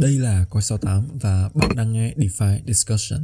[0.00, 3.20] Đây là Coi 68 và bạn đang nghe DeFi Discussion.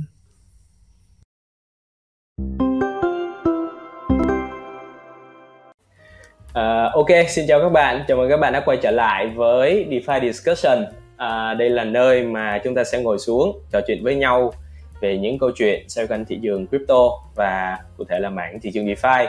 [6.50, 8.04] Uh, ok, xin chào các bạn.
[8.08, 10.82] Chào mừng các bạn đã quay trở lại với DeFi Discussion.
[10.82, 14.52] Uh, đây là nơi mà chúng ta sẽ ngồi xuống trò chuyện với nhau
[15.00, 18.70] về những câu chuyện xoay quanh thị trường crypto và cụ thể là mảng thị
[18.74, 19.26] trường DeFi.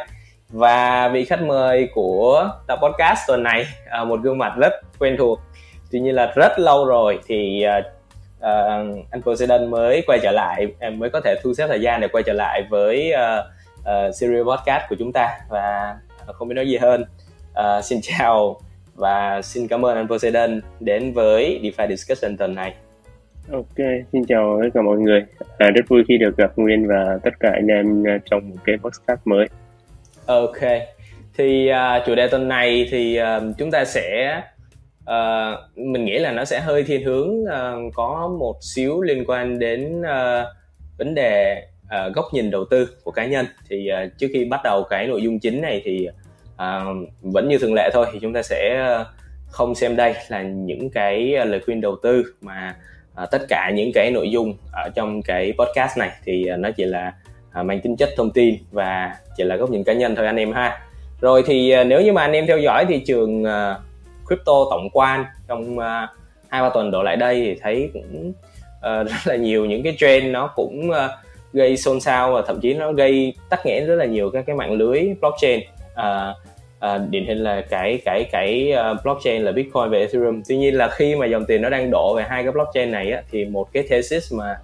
[0.50, 3.66] Và vị khách mời của tập podcast tuần này,
[4.02, 5.39] uh, một gương mặt rất quen thuộc
[5.91, 7.86] tuy nhiên là rất lâu rồi thì uh,
[8.39, 12.01] uh, anh Poseidon mới quay trở lại em mới có thể thu xếp thời gian
[12.01, 13.45] để quay trở lại với uh,
[13.79, 15.95] uh, series podcast của chúng ta và
[16.27, 17.05] không biết nói gì hơn
[17.51, 18.59] uh, xin chào
[18.95, 22.73] và xin cảm ơn anh Poseidon đến với DeFi Discussion tuần này
[23.51, 23.78] Ok,
[24.11, 25.25] xin chào tất cả mọi người.
[25.57, 28.78] À, rất vui khi được gặp Nguyên và tất cả anh em trong một cái
[28.78, 29.47] podcast mới.
[30.25, 30.59] Ok,
[31.37, 34.42] thì uh, chủ đề tuần này thì uh, chúng ta sẽ
[35.03, 39.59] uh, mình nghĩ là nó sẽ hơi thiên hướng uh, có một xíu liên quan
[39.59, 40.48] đến uh,
[40.98, 43.45] vấn đề uh, góc nhìn đầu tư của cá nhân.
[43.70, 46.08] Thì uh, trước khi bắt đầu cái nội dung chính này thì
[46.53, 48.88] uh, vẫn như thường lệ thôi thì chúng ta sẽ
[49.48, 52.76] không xem đây là những cái lời khuyên đầu tư mà
[53.23, 56.09] uh, tất cả những cái nội dung ở trong cái podcast này.
[56.26, 57.14] Thì uh, nó chỉ là
[57.59, 60.38] uh, mang tính chất thông tin và chỉ là góc nhìn cá nhân thôi anh
[60.38, 60.80] em ha.
[61.22, 63.50] Rồi thì uh, nếu như mà anh em theo dõi thị trường uh,
[64.32, 66.10] crypto tổng quan trong uh,
[66.50, 68.34] hai ba tuần đổ lại đây thì thấy cũng
[68.78, 70.96] uh, rất là nhiều những cái trend nó cũng uh,
[71.54, 74.56] gây xôn xao và thậm chí nó gây tắc nghẽn rất là nhiều các cái
[74.56, 75.60] mạng lưới blockchain.
[75.94, 76.38] Uh,
[76.86, 80.42] uh, điển hình là cái cái cái uh, blockchain là Bitcoin và Ethereum.
[80.48, 83.12] Tuy nhiên là khi mà dòng tiền nó đang đổ về hai cái blockchain này
[83.12, 84.60] á, thì một cái thesis mà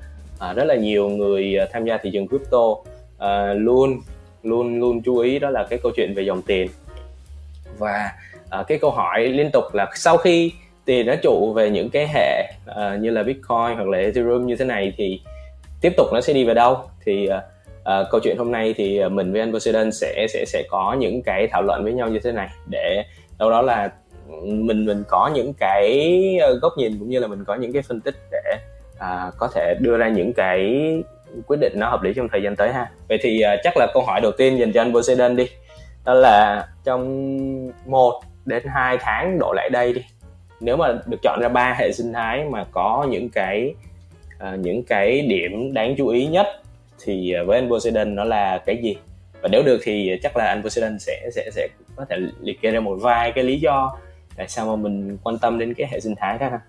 [0.50, 2.84] uh, rất là nhiều người uh, tham gia thị trường crypto uh,
[3.56, 4.02] luôn
[4.44, 6.68] luôn luôn chú ý đó là cái câu chuyện về dòng tiền.
[7.78, 8.12] Và
[8.59, 10.52] uh, cái câu hỏi liên tục là sau khi
[10.86, 14.56] tiền nó trụ về những cái hệ uh, như là Bitcoin hoặc là Ethereum như
[14.56, 15.22] thế này thì
[15.81, 16.78] tiếp tục nó sẽ đi về đâu?
[17.06, 17.44] Thì uh,
[17.81, 21.22] uh, câu chuyện hôm nay thì mình với anh Poseidon sẽ sẽ sẽ có những
[21.22, 23.03] cái thảo luận với nhau như thế này để
[23.40, 23.91] đâu đó là
[24.30, 26.14] ừ, mình mình có những cái
[26.62, 28.58] góc nhìn cũng như là mình có những cái phân tích để
[28.96, 30.81] uh, có thể đưa ra những cái
[31.47, 32.90] quyết định nó hợp lý trong thời gian tới ha.
[33.09, 35.47] Vậy thì uh, chắc là câu hỏi đầu tiên dành cho anh Poseidon đi.
[36.06, 40.02] Đó là trong một đến 2 tháng đổ lại đây đi.
[40.59, 43.74] Nếu mà được chọn ra ba hệ sinh thái mà có những cái
[44.38, 46.47] uh, những cái điểm đáng chú ý nhất
[47.06, 48.97] thì ờ, với anh Poseidon nó là cái gì?
[49.41, 52.72] Và nếu được thì chắc là anh Poseidon sẽ sẽ sẽ có thể liệt kê
[52.72, 53.97] ra một vài cái lý do
[54.38, 56.59] tại sao mà mình quan tâm đến cái hệ sinh thái đó ha.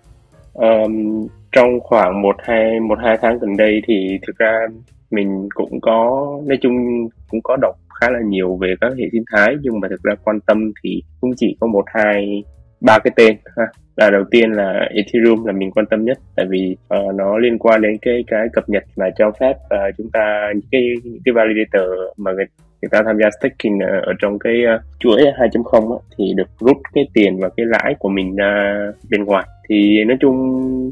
[0.53, 4.67] Um, trong khoảng một hai một hai tháng gần đây thì thực ra
[5.11, 9.23] mình cũng có nói chung cũng có đọc khá là nhiều về các hệ sinh
[9.31, 12.43] thái nhưng mà thực ra quan tâm thì cũng chỉ có một hai
[12.81, 13.63] ba cái tên ha.
[13.95, 17.59] Là đầu tiên là Ethereum là mình quan tâm nhất tại vì uh, nó liên
[17.59, 21.21] quan đến cái cái cập nhật mà cho phép uh, chúng ta những cái những
[21.25, 22.45] cái validator mà người,
[22.81, 26.49] người ta tham gia staking ở, ở trong cái uh, chuỗi 2.0 uh, thì được
[26.59, 28.75] rút cái tiền và cái lãi của mình ra
[29.09, 29.45] bên ngoài.
[29.69, 30.91] Thì nói chung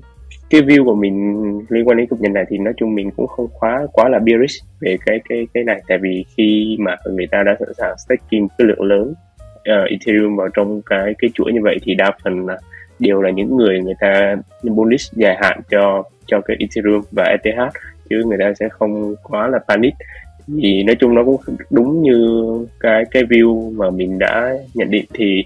[0.49, 3.27] cái view của mình liên quan đến cục nhật này thì nói chung mình cũng
[3.27, 5.81] không quá quá là bearish về cái cái cái này.
[5.87, 9.13] Tại vì khi mà người ta đã sẵn sàng staking cái lượng lớn
[9.57, 12.57] uh, Ethereum vào trong cái cái chuỗi như vậy thì đa phần là
[12.99, 17.73] đều là những người người ta bullish dài hạn cho cho cái Ethereum và ETH
[18.09, 19.93] chứ người ta sẽ không quá là panic.
[20.61, 21.37] Thì nói chung nó cũng
[21.69, 22.41] đúng như
[22.79, 25.45] cái cái view mà mình đã nhận định thì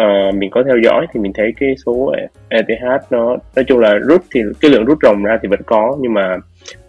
[0.00, 2.12] uh, mình có theo dõi thì mình thấy cái số
[2.48, 5.96] ETH nó nói chung là rút thì cái lượng rút ròng ra thì vẫn có
[6.00, 6.36] nhưng mà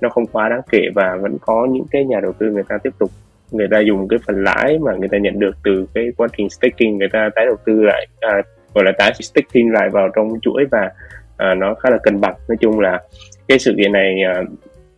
[0.01, 2.77] nó không quá đáng kể và vẫn có những cái nhà đầu tư người ta
[2.83, 3.11] tiếp tục
[3.51, 6.49] người ta dùng cái phần lãi mà người ta nhận được từ cái quá trình
[6.49, 8.41] staking người ta tái đầu tư lại à,
[8.73, 10.91] gọi là tái staking lại vào trong chuỗi và
[11.37, 12.35] à, nó khá là cân bằng.
[12.47, 13.01] Nói chung là
[13.47, 14.43] cái sự kiện này à,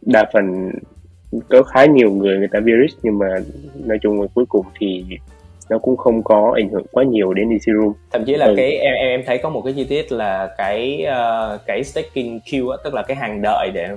[0.01, 0.71] đa phần
[1.49, 3.27] có khá nhiều người người ta bearish nhưng mà
[3.85, 5.05] nói chung là cuối cùng thì
[5.69, 8.53] nó cũng không có ảnh hưởng quá nhiều đến Ethereum thậm chí là ừ.
[8.57, 12.77] cái em em thấy có một cái chi tiết là cái uh, cái staking queue
[12.83, 13.89] tức là cái hàng đợi để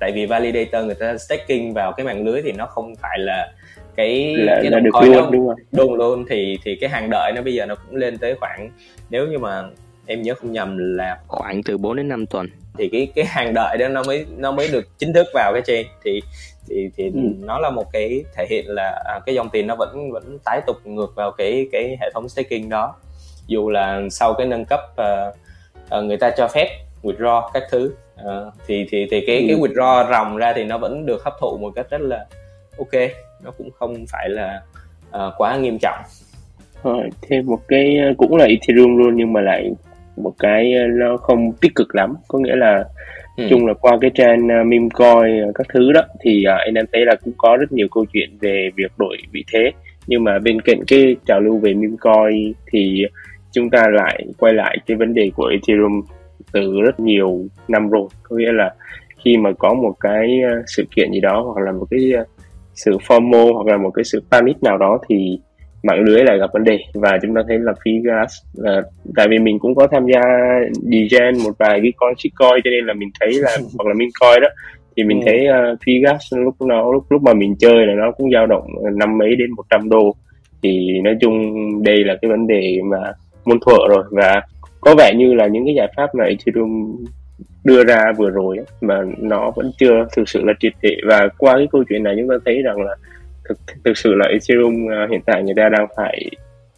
[0.00, 3.52] tại vì validator người ta staking vào cái mạng lưới thì nó không phải là
[3.96, 6.24] cái là, cái là được luôn nó, đúng không đúng luôn.
[6.30, 8.70] Thì thì cái hàng đợi nó bây giờ nó cũng lên tới khoảng
[9.10, 9.62] nếu như mà
[10.06, 12.46] em nhớ không nhầm là khoảng từ 4 đến 5 tuần.
[12.78, 15.62] thì cái cái hàng đợi đó nó mới nó mới được chính thức vào cái
[15.66, 16.22] trên thì
[16.68, 17.20] thì thì ừ.
[17.40, 20.60] nó là một cái thể hiện là à, cái dòng tiền nó vẫn vẫn tái
[20.66, 22.94] tục ngược vào cái cái hệ thống staking đó
[23.46, 25.34] dù là sau cái nâng cấp uh,
[25.98, 26.68] uh, người ta cho phép
[27.02, 29.44] withdraw các thứ uh, thì thì thì cái ừ.
[29.48, 32.26] cái withdraw ròng ra thì nó vẫn được hấp thụ một cách rất là
[32.78, 33.10] ok
[33.44, 34.62] nó cũng không phải là
[35.16, 35.98] uh, quá nghiêm trọng
[36.82, 39.70] rồi thêm một cái cũng là Ethereum luôn nhưng mà lại
[40.16, 42.84] một cái nó không tích cực lắm có nghĩa là
[43.36, 43.46] ừ.
[43.50, 46.44] chung là qua cái trang à, uh, meme coin uh, à, các thứ đó thì
[46.48, 49.44] uh, anh em thấy là cũng có rất nhiều câu chuyện về việc đổi vị
[49.52, 49.70] thế
[50.06, 53.04] nhưng mà bên cạnh cái trào lưu về meme coin thì
[53.52, 56.02] chúng ta lại quay lại cái vấn đề của Ethereum
[56.52, 58.74] từ rất nhiều năm rồi có nghĩa là
[59.24, 62.00] khi mà có một cái sự kiện gì đó hoặc là một cái
[62.74, 65.38] sự FOMO hoặc là một cái sự panic nào đó thì
[65.84, 66.78] mạng lưới lại gặp vấn đề.
[66.94, 68.82] Và chúng ta thấy là phí gas là
[69.16, 70.22] tại vì mình cũng có tham gia
[70.82, 74.42] degen một vài cái con shitcoin cho nên là mình thấy là hoặc là mincoin
[74.42, 74.48] đó
[74.96, 75.24] thì mình ừ.
[75.26, 78.46] thấy uh, phí gas lúc nó lúc lúc mà mình chơi là nó cũng dao
[78.46, 80.16] động năm mấy đến 100 đô.
[80.62, 81.52] Thì nói chung
[81.82, 82.98] đây là cái vấn đề mà
[83.44, 84.04] muôn thuở rồi.
[84.10, 84.42] Và
[84.80, 86.96] có vẻ như là những cái giải pháp này Ethereum
[87.64, 90.96] đưa ra vừa rồi ấy, mà nó vẫn chưa thực sự là triệt để.
[91.08, 92.96] Và qua cái câu chuyện này chúng ta thấy rằng là
[93.48, 96.30] thực thực sự là Ethereum uh, hiện tại người ta đang phải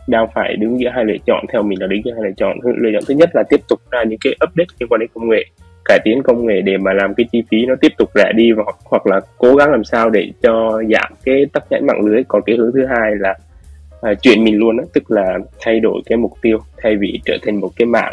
[0.07, 1.45] đang phải đứng giữa hai lựa chọn.
[1.53, 2.59] Theo mình là đứng giữa hai lựa chọn.
[2.63, 5.29] Lựa chọn thứ nhất là tiếp tục ra những cái update liên quan đến công
[5.29, 5.45] nghệ
[5.85, 8.53] cải tiến công nghệ để mà làm cái chi phí nó tiếp tục rẻ đi
[8.53, 12.01] và hoặc, hoặc là cố gắng làm sao để cho giảm cái tắc nhãn mạng
[12.01, 12.25] lưới.
[12.29, 13.35] Còn cái hướng thứ hai là
[14.03, 17.21] à, uh, chuyển mình luôn đó, tức là thay đổi cái mục tiêu thay vì
[17.25, 18.13] trở thành một cái mạng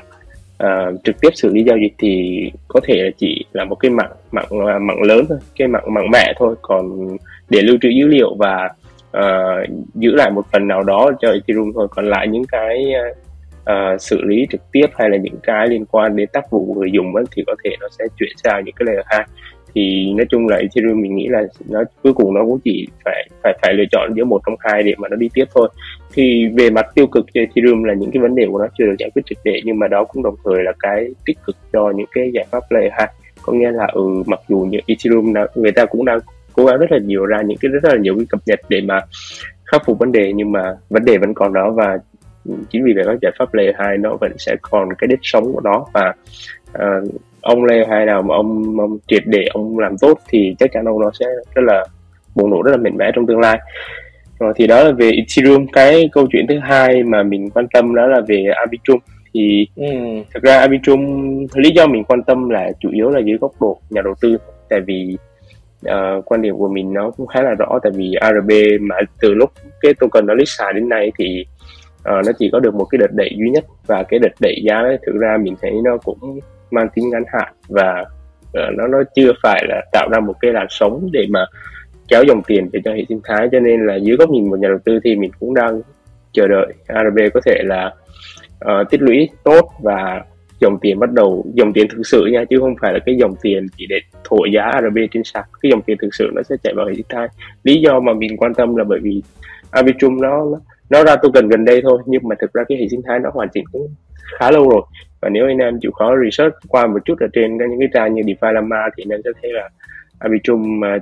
[0.63, 3.91] uh, trực tiếp xử lý giao dịch thì có thể là chỉ là một cái
[3.91, 6.55] mạng mạng ờ, mạng lớn thôi cái mạng mạng mẹ thôi.
[6.61, 7.07] Còn
[7.49, 8.69] để lưu trữ dữ liệu và
[9.17, 11.87] uh, giữ lại một phần nào đó cho Ethereum thôi.
[11.91, 13.17] Còn lại những cái uh,
[13.65, 16.91] Ờ, xử lý trực tiếp hay là những cái liên quan đến tác vụ người
[16.91, 19.25] dùng ấy, thì có thể nó sẽ chuyển sang những cái layer 2
[19.75, 23.29] thì nói chung là Ethereum mình nghĩ là nó cuối cùng nó cũng chỉ phải
[23.43, 25.69] phải phải lựa chọn giữa một trong hai để mà nó đi tiếp thôi.
[26.13, 28.85] Thì về mặt tiêu cực cho Ethereum là những cái vấn đề của nó chưa
[28.85, 31.55] được giải quyết triệt để nhưng mà đó cũng đồng thời là cái tích cực
[31.73, 33.07] cho những cái giải pháp layer 2
[33.41, 36.19] có nghĩa là ừ mặc dù những Ethereum đã, người ta cũng đang
[36.53, 38.81] cố gắng rất là nhiều ra những cái rất là nhiều cái cập nhật để
[38.81, 39.01] mà
[39.65, 41.97] khắc phục vấn đề nhưng mà vấn đề vẫn còn đó và
[42.69, 45.53] chính vì vậy các giải pháp layer 2 nó vẫn sẽ còn cái đích sống
[45.53, 45.85] của nó.
[45.93, 46.13] Và
[46.71, 47.11] uh,
[47.41, 50.85] ông layer 2 nào mà ông, ông triệt để ông làm tốt thì chắc chắn
[50.85, 51.25] ông nó sẽ
[51.55, 51.85] rất là
[52.35, 53.59] bùng nổ rất là mạnh mẽ trong tương lai.
[54.39, 55.65] Rồi thì đó là về Ethereum.
[55.73, 58.99] Cái câu chuyện thứ hai mà mình quan tâm đó là về Arbitrum.
[59.33, 59.85] Thì ừ.
[60.33, 61.01] thực ra Arbitrum
[61.55, 64.37] lý do mình quan tâm là chủ yếu là dưới góc độ nhà đầu tư.
[64.69, 65.17] Tại vì
[65.87, 67.79] uh, quan điểm của mình nó cũng khá là rõ.
[67.83, 68.51] Tại vì ARB
[68.81, 69.51] mà từ lúc
[69.81, 71.45] cái token nó list xài đến nay thì
[72.03, 73.65] à, nó chỉ có được một cái đợt đẩy duy nhất.
[73.87, 76.39] Và cái đợt đẩy giá đấy thực ra mình thấy nó cũng
[76.71, 77.53] mang tính ngắn hạn.
[77.69, 78.01] Và
[78.47, 81.45] uh, nó nó chưa phải là tạo ra một cái làn sóng để mà
[82.07, 83.49] kéo dòng tiền về cho hệ sinh thái.
[83.51, 85.81] Cho nên là dưới góc nhìn một nhà đầu tư thì mình cũng đang
[86.31, 86.73] chờ đợi.
[86.87, 87.91] ARB có thể là
[88.65, 90.23] uh, tích lũy tốt và
[90.59, 93.35] dòng tiền bắt đầu dòng tiền thực sự nha chứ không phải là cái dòng
[93.41, 96.55] tiền chỉ để thổi giá ARB trên sàn cái dòng tiền thực sự nó sẽ
[96.63, 97.27] chạy vào hệ sinh thái.
[97.63, 99.21] Lý do mà mình quan tâm là bởi vì
[99.71, 100.59] Arbitrum nó nó
[100.93, 103.29] nó ra token gần đây thôi nhưng mà thực ra cái hệ sinh thái nó
[103.33, 103.87] hoàn chỉnh cũng
[104.39, 104.81] khá lâu rồi.
[105.21, 108.13] Và nếu anh em chịu khó research qua một chút ở trên những cái trang
[108.13, 109.69] như DeFi Lama thì anh em sẽ thấy là
[110.19, 110.97] Arbitrum à,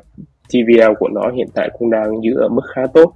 [0.50, 3.14] TVL của nó hiện tại cũng đang giữ ở mức khá tốt.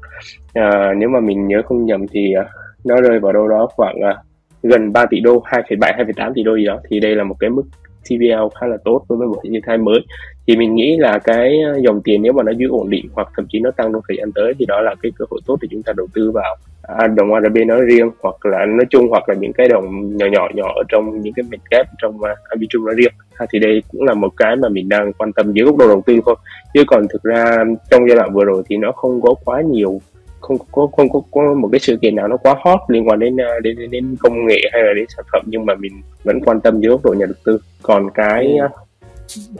[0.53, 2.45] À, nếu mà mình nhớ không nhầm thì à,
[2.85, 4.17] nó rơi vào đâu đó khoảng à,
[4.63, 6.79] gần 3 tỷ đô 2,7 2,8 tỷ đô gì đó.
[6.89, 7.63] Thì đây là một cái mức
[8.09, 9.99] TVL khá là tốt đối với một hệ thai mới.
[10.47, 13.27] Thì mình nghĩ là cái ờ, dòng tiền nếu mà nó giữ ổn định hoặc
[13.35, 15.57] thậm chí nó tăng trong thời gian tới thì đó là cái cơ hội tốt
[15.61, 19.07] để chúng ta đầu tư vào à, đồng ARB nói riêng hoặc là nói chung
[19.09, 22.15] hoặc là những cái đồng nhỏ nhỏ nhỏ ở trong những cái mid cap trong
[22.15, 23.13] uh, Arbitrum nói riêng.
[23.35, 25.87] À, thì đây cũng là một cái mà mình đang quan tâm dưới góc độ
[25.87, 26.35] đầu tư thôi.
[26.73, 30.01] Chứ còn thực ra trong giai đoạn vừa rồi thì nó không có quá nhiều
[30.45, 33.19] không có không có, có một cái sự kiện nào nó quá hot liên quan
[33.19, 36.01] đến à, đến đến, đến công nghệ hay là đến sản phẩm nhưng mà mình
[36.23, 38.61] vẫn quan tâm dưới góc độ nhà đầu tư còn cái ừ.
[38.61, 38.69] À,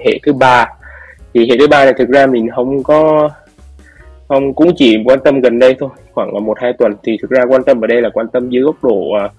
[0.06, 0.68] hệ thứ ba
[1.34, 3.30] thì hệ thứ ba này thực ra mình không có
[4.28, 7.32] không cũng chỉ quan tâm gần đây thôi khoảng là một hai tuần thì thực
[7.32, 9.32] ra quan tâm ở đây là quan tâm dưới góc độ uh,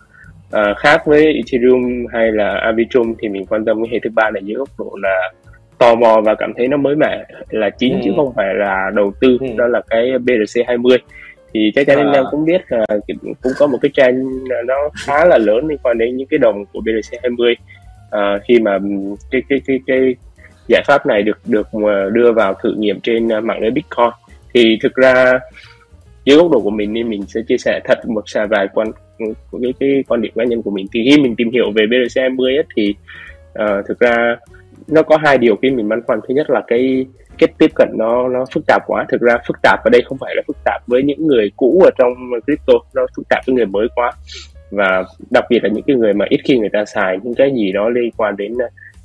[0.49, 4.31] uh, khác với Ethereum hay là Arbitrum thì mình quan tâm cái hệ thứ ba
[4.31, 5.33] này dưới góc độ là
[5.79, 8.01] tò mò và cảm thấy nó mới mẻ là chính ừ.
[8.05, 9.47] chứ không phải là đầu tư ừ.
[9.57, 10.99] đó là cái BRC 20
[11.55, 12.13] thì chắc chắn à.
[12.15, 12.85] em cũng biết là
[13.43, 14.27] cũng có một cái trend
[14.67, 17.55] nó khá là lớn liên quan đến những cái đồng của BRC 20
[18.11, 18.79] à, khi mà
[19.31, 20.15] cái cái cái cái
[20.69, 21.69] giải pháp này được được
[22.13, 24.11] đưa vào thử nghiệm trên mạng lưới Bitcoin.
[24.55, 25.39] Thì thực ra
[26.25, 28.91] dưới góc độ của mình thì mình sẽ chia sẻ thật một vài quan
[29.51, 30.87] của cái, cái quan điểm cá nhân của mình.
[30.93, 32.95] Thì khi mình tìm hiểu về BRC 20 ấy, thì
[33.59, 34.37] uh, thực ra
[34.89, 36.21] nó có hai điều khi mình băn khoăn.
[36.29, 37.07] Thứ nhất là cái
[37.39, 39.05] cách tiếp cận nó nó phức tạp quá.
[39.09, 41.83] Thực ra phức tạp ở đây không phải là phức tạp với những người cũ
[41.85, 42.15] ở trong
[42.47, 44.13] crypto nó phức tạp với người mới quá.
[44.71, 47.53] Và đặc biệt là những cái người mà ít khi người ta xài những cái
[47.55, 48.53] gì đó liên quan đến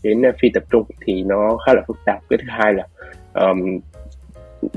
[0.03, 2.19] đến phi tập trung thì nó khá là phức tạp.
[2.29, 2.83] Cái thứ hai là
[3.33, 3.79] um,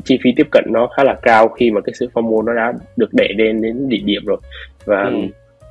[0.04, 2.72] chi phí tiếp cận nó khá là cao khi mà cái sự FOMO nó đã
[2.96, 4.38] được đẩy lên đến đỉnh điểm rồi.
[4.84, 5.16] Và ừ.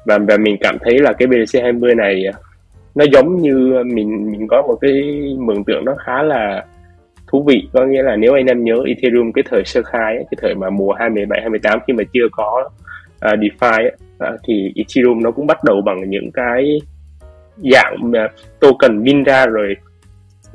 [0.06, 2.24] và và mình cảm thấy là cái BTC 20 này
[2.96, 5.02] nó giống như mình mình có một cái
[5.38, 6.66] mường tượng nó khá là
[7.34, 7.68] thú vị.
[7.74, 10.56] Có nghĩa là nếu anh em nhớ Ethereum cái thời sơ khai ấy, cái thời
[10.56, 12.70] mà mùa 2017 2018 khi mà chưa có
[13.26, 13.92] uh, DeFi ấy,
[14.34, 16.82] uh, thì Ethereum nó cũng bắt đầu bằng những cái
[17.58, 19.76] dạng uh, token min ra rồi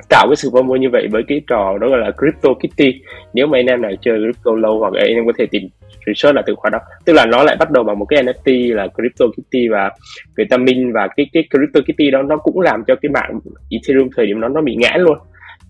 [0.09, 3.01] tạo cái sự FOMO như vậy với cái trò đó gọi là Crypto Kitty.
[3.35, 5.63] Nếu mà anh em nào chơi crypto lâu hoặc anh em có thể tìm
[6.07, 6.79] research là từ khóa đó.
[7.05, 9.91] Tức là nó lại bắt đầu bằng một cái NFT là Crypto Kitty và
[10.37, 13.41] người ta minh và cái cái Crypto Kitty đó nó cũng làm cho cái mạng
[13.71, 15.19] Ethereum thời điểm đó nó bị ngã luôn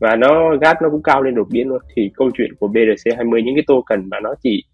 [0.00, 1.78] và nó gas nó cũng cao lên đột biến luôn.
[1.96, 4.64] Thì câu chuyện của BRC 20 những cái token mà nó chỉ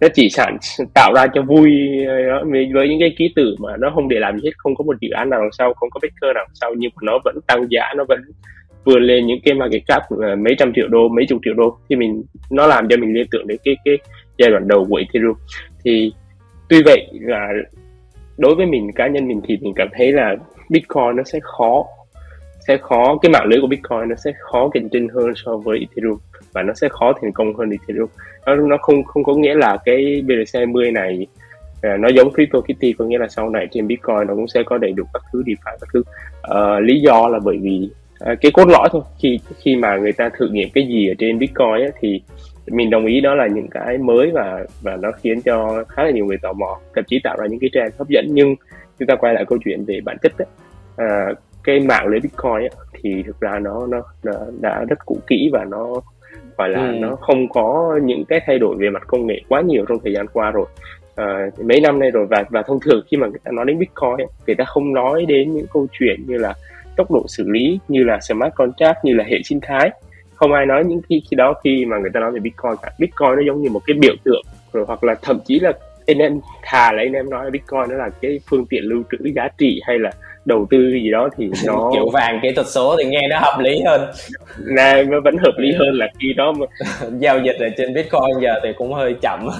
[0.00, 0.56] nó chỉ sản
[0.94, 1.70] tạo ra cho vui
[2.06, 4.74] ờ, đó, với những cái ký tự mà nó không để làm gì hết không
[4.74, 7.00] có một dự án nào đằng sau không có cơ nào đằng sau nhưng mà
[7.02, 8.20] nó vẫn tăng giá nó vẫn
[8.84, 11.78] vươn lên những cái market cap ờ, mấy trăm triệu đô mấy chục triệu đô.
[11.88, 13.98] Thì mình nó làm cho mình liên tưởng đến cái cái
[14.38, 15.36] giai đoạn đầu của Ethereum.
[15.84, 16.12] Thì
[16.68, 17.48] tuy vậy là
[18.38, 20.36] đối với mình cá nhân mình thì mình cảm thấy là
[20.70, 21.84] Bitcoin nó sẽ khó
[22.66, 25.78] sẽ khó cái mạng lưới của Bitcoin nó sẽ khó cạnh tranh hơn so với
[25.78, 26.18] Ethereum
[26.52, 28.08] và nó sẽ khó thành công hơn Ethereum.
[28.46, 31.26] Nó nó không không có nghĩa là cái BRC20 này
[31.76, 34.78] uh, nó giống CryptoKitty có nghĩa là sau này trên Bitcoin nó cũng sẽ có
[34.78, 36.00] đầy đủ các thứ DeFi các thứ.
[36.00, 37.90] Uh, lý do là bởi vì
[38.32, 39.02] uh, cái cốt lõi thôi.
[39.18, 42.22] Khi khi mà người ta thử nghiệm cái gì ở trên Bitcoin ấy, thì
[42.66, 46.10] mình đồng ý đó là những cái mới và và nó khiến cho khá là
[46.10, 48.26] nhiều người tò mò thậm chí tạo ra những cái trend hấp dẫn.
[48.28, 48.54] Nhưng
[48.98, 50.46] chúng ta quay lại câu chuyện về bản chất ấy,
[50.94, 54.98] uh, à, cái mạng lưới Bitcoin ấy, thì thực ra nó, nó nó đã rất
[55.06, 55.86] cũ kỹ và nó
[56.58, 56.92] gọi là ừ.
[57.00, 60.12] nó không có những cái thay đổi về mặt công nghệ quá nhiều trong thời
[60.14, 60.66] gian qua rồi.
[61.16, 63.78] À, mấy năm nay rồi và và thông thường khi mà người ta nói đến
[63.78, 66.54] Bitcoin ấy, người ta không nói đến những câu chuyện như là
[66.96, 69.90] tốc độ xử lý như là smart contract như là hệ sinh thái.
[70.34, 72.90] Không ai nói những khi khi đó khi mà người ta nói về Bitcoin cả.
[72.98, 74.42] Bitcoin nó giống như một cái biểu tượng
[74.72, 75.72] rồi hoặc là thậm chí là
[76.06, 79.02] anh em thà là anh em nói là Bitcoin nó là cái phương tiện lưu
[79.12, 80.10] trữ giá trị hay là
[80.44, 83.58] đầu tư gì đó thì nó kiểu vàng kỹ thuật số thì nghe nó hợp
[83.60, 84.00] lý hơn.
[84.58, 86.66] Này vẫn hợp lý hơn là khi đó mà
[87.18, 89.48] giao dịch ở trên bitcoin giờ thì cũng hơi chậm.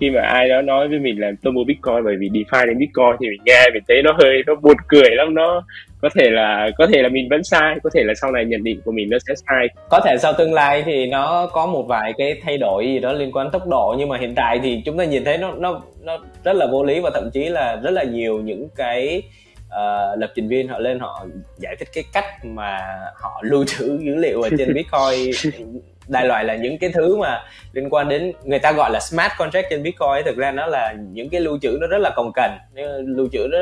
[0.00, 2.78] Khi mà ai đó nói với mình là tôi mua bitcoin bởi vì defi đến
[2.78, 5.34] bitcoin thì mình nghe mình thấy nó hơi nó buồn cười lắm.
[5.34, 5.62] Nó
[6.00, 8.64] có thể là có thể là mình vẫn sai có thể là sau này nhận
[8.64, 9.68] định của mình nó sẽ sai.
[9.90, 13.12] Có thể sau tương lai thì nó có một vài cái thay đổi gì đó
[13.12, 15.80] liên quan tốc độ nhưng mà hiện tại thì chúng ta nhìn thấy nó nó
[16.00, 19.22] nó rất là vô lý và thậm chí là rất là nhiều những cái
[19.72, 21.26] uh, lập trình viên họ lên họ
[21.58, 22.78] giải thích cái cách mà
[23.14, 25.52] họ lưu trữ dữ liệu ở trên bitcoin.
[26.08, 29.32] Đại loại là những cái thứ mà liên quan đến người ta gọi là smart
[29.38, 32.32] contract trên bitcoin thực ra nó là những cái lưu trữ nó rất là cồng
[32.34, 32.84] kềnh
[33.16, 33.58] lưu trữ nó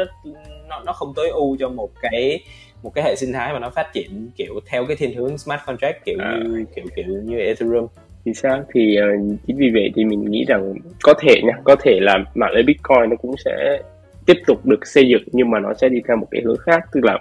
[0.68, 2.40] nó nó không tối ưu cho một cái
[2.82, 5.60] một cái hệ sinh thái mà nó phát triển kiểu theo cái thiên hướng smart
[5.66, 6.38] contract kiểu à.
[6.44, 7.86] như kiểu kiểu như ethereum.
[8.24, 8.64] Thì sao?
[8.74, 12.18] Thì uh, chính vì vậy thì mình nghĩ rằng có thể nha có thể là
[12.34, 13.80] mạng lưới bitcoin nó cũng sẽ
[14.26, 16.84] tiếp tục được xây dựng nhưng mà nó sẽ đi theo một cái hướng khác
[16.92, 17.18] tức là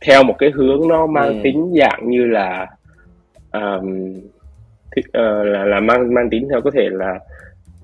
[0.00, 1.40] theo một cái hướng nó mang ừ.
[1.44, 2.66] tính dạng như là
[3.52, 4.14] um,
[4.96, 7.18] thì, uh, là là mang mang tính theo có thể là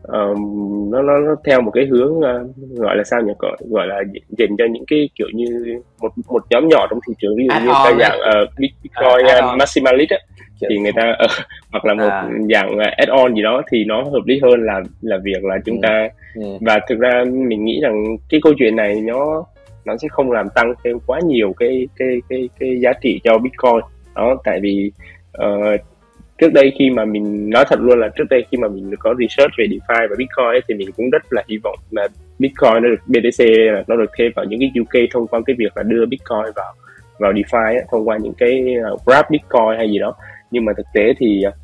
[0.08, 3.86] um, nó, nó nó theo một cái hướng uh, gọi là sao nhỉ gọi, gọi
[3.86, 7.46] là dành cho những cái kiểu như một một nhóm nhỏ trong thị trường ví
[7.48, 10.18] dụ như cái dạng uh, Bitcoin uh, maximalist á
[10.70, 11.30] thì người ta uh,
[11.72, 12.28] hoặc là một à.
[12.52, 15.80] dạng add-on gì đó thì nó hợp lý hơn là là việc là chúng ừ.
[15.82, 16.42] ta ừ.
[16.60, 19.44] và thực ra mình nghĩ rằng cái câu chuyện này nó
[19.84, 23.38] nó sẽ không làm tăng thêm quá nhiều cái cái cái cái giá trị cho
[23.38, 23.80] Bitcoin
[24.14, 24.92] đó tại vì
[25.38, 25.80] uh,
[26.38, 29.14] trước đây khi mà mình nói thật luôn là trước đây khi mà mình có
[29.18, 32.72] research về DeFi và Bitcoin ấy, thì mình cũng rất là hy vọng là Bitcoin
[32.72, 33.44] nó được BTC
[33.86, 36.74] nó được thêm vào những cái UK thông qua cái việc là đưa Bitcoin vào
[37.18, 40.14] vào DeFi ấy, thông qua những cái uh, Grab Bitcoin hay gì đó
[40.50, 41.54] nhưng mà thực tế thì uh,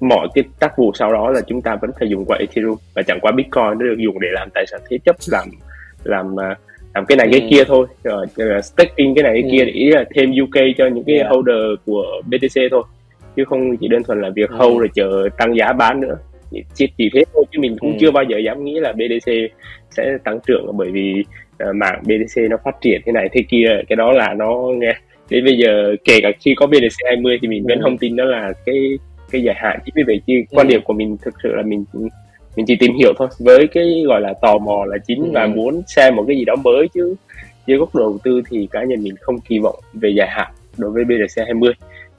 [0.00, 3.02] mọi cái tác vụ sau đó là chúng ta vẫn phải dùng qua Ethereum và
[3.02, 5.48] chẳng qua Bitcoin nó được dùng để làm tài sản thế chấp làm
[6.04, 6.58] làm uh,
[6.94, 7.46] làm cái này cái ừ.
[7.50, 8.26] kia thôi rồi
[8.62, 9.48] staking cái này cái ừ.
[9.52, 11.30] kia để ý là thêm UK cho những cái yeah.
[11.30, 12.82] holder của BTC thôi
[13.36, 14.56] chứ không chỉ đơn thuần là việc ừ.
[14.56, 16.16] hold rồi chờ tăng giá bán nữa
[16.74, 17.96] chỉ, chỉ thế thôi chứ mình cũng ừ.
[18.00, 19.32] chưa bao giờ dám nghĩ là BTC
[19.90, 21.24] sẽ tăng trưởng bởi vì
[21.68, 24.92] uh, mạng BTC nó phát triển thế này thế kia cái đó là nó nghe
[25.30, 27.82] đến bây giờ kể cả khi có BTC 20 thì mình vẫn ừ.
[27.82, 28.98] không tin đó là cái
[29.30, 30.56] cái dài hạn chính vì vậy chứ ừ.
[30.56, 31.84] quan điểm của mình thực sự là mình
[32.56, 35.30] mình chỉ tìm hiểu thôi với cái gọi là tò mò là chính ừ.
[35.34, 37.14] và muốn xem một cái gì đó mới chứ
[37.66, 40.52] dưới góc độ đầu tư thì cá nhân mình không kỳ vọng về dài hạn
[40.78, 41.72] đối với BRC 20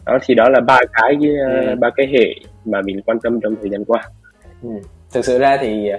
[0.05, 1.17] đó thì đó là ba cái
[1.65, 1.75] ừ.
[1.79, 4.03] ba cái hệ mà mình quan tâm trong thời gian qua
[4.63, 4.69] ừ.
[5.13, 5.91] thực sự ra thì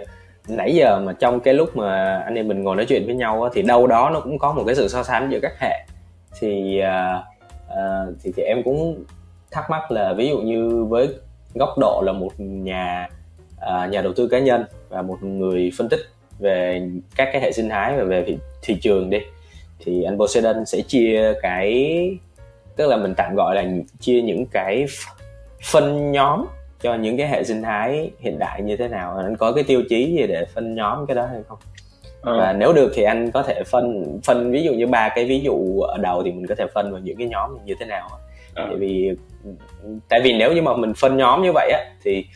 [0.48, 3.48] nãy giờ mà trong cái lúc mà anh em mình ngồi nói chuyện với nhau
[3.54, 5.86] thì đâu đó nó cũng có một cái sự so sánh giữa các hệ
[6.40, 9.04] thì uh, thì thì em cũng
[9.50, 11.08] thắc mắc là ví dụ như với
[11.54, 13.08] góc độ là một nhà
[13.56, 16.00] uh, nhà đầu tư cá nhân và một người phân tích
[16.38, 19.18] về các cái hệ sinh thái và về thị, thị trường đi
[19.78, 22.18] thì anh Poseidon sẽ chia cái
[22.76, 23.64] tức là mình tạm gọi là
[24.00, 24.86] chia những cái
[25.62, 26.46] phân nhóm
[26.80, 29.16] cho những cái hệ sinh thái hiện đại như thế nào.
[29.16, 31.58] Anh có cái tiêu chí gì để phân nhóm cái đó hay không?
[32.24, 32.32] À.
[32.38, 35.40] và nếu được thì anh có thể phân phân ví dụ như ba cái ví
[35.40, 38.08] dụ ở đầu thì mình có thể phân vào những cái nhóm như thế nào.
[38.54, 38.64] À.
[38.66, 39.10] tại vì
[40.08, 42.26] tại vì nếu như mà mình phân nhóm như vậy á thì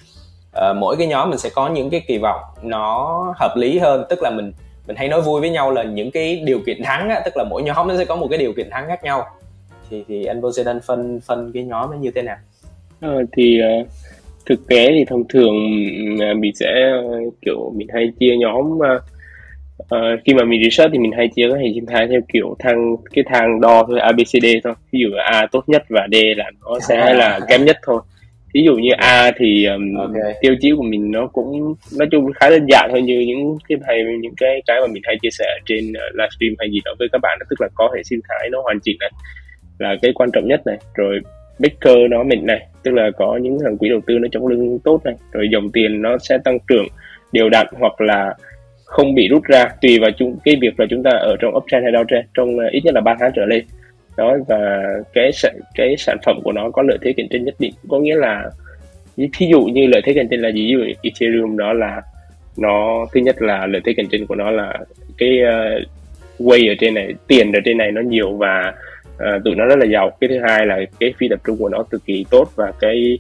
[0.57, 4.05] uh, mỗi cái nhóm mình sẽ có những cái kỳ vọng nó hợp lý hơn.
[4.09, 4.53] Tức là mình
[4.87, 7.45] mình hay nói vui với nhau là những cái điều kiện thắng á, tức là
[7.45, 9.27] mỗi nhóm nó sẽ có một cái điều kiện thắng khác nhau
[9.91, 12.37] thì thì anh Poseidon phân phân cái nhóm nó như thế nào?
[13.01, 13.87] Ờ, thì uh,
[14.47, 15.57] thực tế thì thông thường
[16.15, 19.03] uh, mình sẽ uh, kiểu mình hay chia nhóm uh,
[19.83, 22.57] uh, khi mà mình research thì mình hay chia các hệ sinh thái theo kiểu
[22.59, 26.51] thang cái thang đo thôi ABCD thôi ví dụ A tốt nhất và D là
[26.65, 27.13] nó sẽ à.
[27.21, 28.01] là kém nhất thôi
[28.55, 30.35] ví dụ như A thì um, okay.
[30.41, 33.79] tiêu chí của mình nó cũng nói chung khá đơn giản thôi như những cái
[33.87, 36.93] hay những cái cái mà mình hay chia sẻ trên uh, livestream hay gì đó
[36.99, 39.11] với các bạn đó, tức là có hệ sinh thái nó hoàn chỉnh này
[39.79, 41.21] là cái quan trọng nhất này rồi
[41.59, 44.79] backer nó mình này tức là có những thằng quỹ đầu tư nó chống lưng
[44.85, 46.87] tốt này rồi dòng tiền nó sẽ tăng trưởng
[47.33, 48.35] đều đặn hoặc là
[48.89, 51.85] không bị rút ra tùy vào chúng cái việc là chúng ta ở trong uptrend
[51.85, 53.65] hay downtrend trong uh, ít nhất là 3 tháng trở lên.
[54.17, 54.83] Đó và
[55.13, 57.99] cái sản cái sản phẩm của nó có lợi thế cạnh tranh nhất định có
[57.99, 58.51] nghĩa là
[59.17, 60.67] thí dụ như lợi thế cạnh tranh là gì?
[60.67, 62.03] Ví dụ Ethereum đó là
[62.57, 64.79] nó thứ nhất là lợi thế cạnh tranh của nó là
[65.19, 65.89] cái uh,
[66.39, 68.75] way ở trên này tiền ở trên này nó nhiều và
[69.19, 70.11] à, tụi nó rất là giàu.
[70.21, 73.19] Cái thứ hai là cái phi tập trung của nó cực kỳ tốt và cái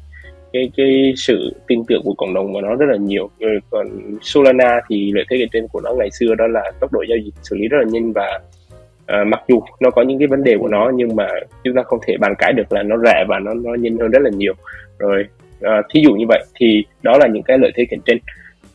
[0.52, 3.31] cái cái sự tin tưởng của cộng đồng của nó rất là nhiều.
[3.40, 3.87] Rồi còn
[4.23, 7.19] Solana thì lợi thế cạnh tranh của nó ngày xưa đó là tốc độ giao
[7.19, 8.40] dịch xử lý rất là nhanh và
[9.07, 11.28] à, mặc dù nó có những cái vấn đề của nó nhưng mà
[11.64, 14.11] chúng ta không thể bàn cãi được là nó rẻ và nó nó nhanh hơn
[14.11, 14.55] rất là nhiều.
[14.99, 15.25] Rồi
[15.61, 18.19] à, thí dụ như vậy thì đó là những cái lợi thế cạnh tranh.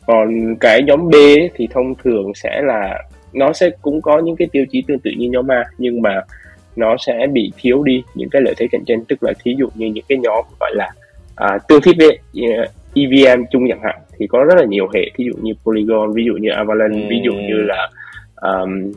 [0.06, 1.16] Còn cái nhóm B
[1.56, 3.04] thì thông thường sẽ là
[3.34, 6.22] nó sẽ cũng có những cái tiêu chí tương tự như nhóm A nhưng mà
[6.76, 9.68] nó sẽ bị thiếu đi những cái lợi thế cạnh tranh tức là thí dụ
[9.76, 10.90] như những cái nhóm gọi là
[11.36, 12.20] à, tương thích với
[12.94, 16.26] EVM chung chẳng hạn thì có rất là nhiều hệ ví dụ như Polygon ví
[16.26, 17.08] dụ như Avalanche ừ.
[17.10, 17.90] ví dụ như là
[18.36, 18.92] um,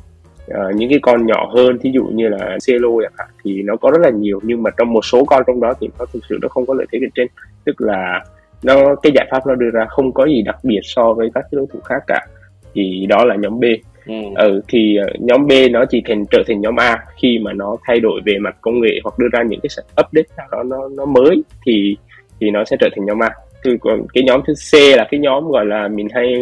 [0.51, 3.77] uh, những cái con nhỏ hơn thí dụ như là Celo chẳng hạn thì nó
[3.77, 6.21] có rất là nhiều nhưng mà trong một số con trong đó thì nó thực
[6.29, 7.27] sự nó không có lợi thế cạnh tranh.
[7.65, 8.25] Tức là
[8.63, 11.41] nó cái giải pháp nó đưa ra không có gì đặc biệt so với các
[11.41, 12.27] cái đối thủ khác cả.
[12.75, 13.65] Thì đó là nhóm B
[14.07, 14.15] ừ.
[14.37, 17.77] ừ thì ờ, nhóm B nó chỉ thành, trở thành nhóm A khi mà nó
[17.87, 20.89] thay đổi về mặt công nghệ hoặc đưa ra những cái update nào đó nó
[20.97, 21.97] nó mới thì
[22.41, 23.31] thì nó sẽ trở thành nhóm A.
[23.65, 26.35] Thì còn cái nhóm thứ C là cái nhóm gọi là mình hay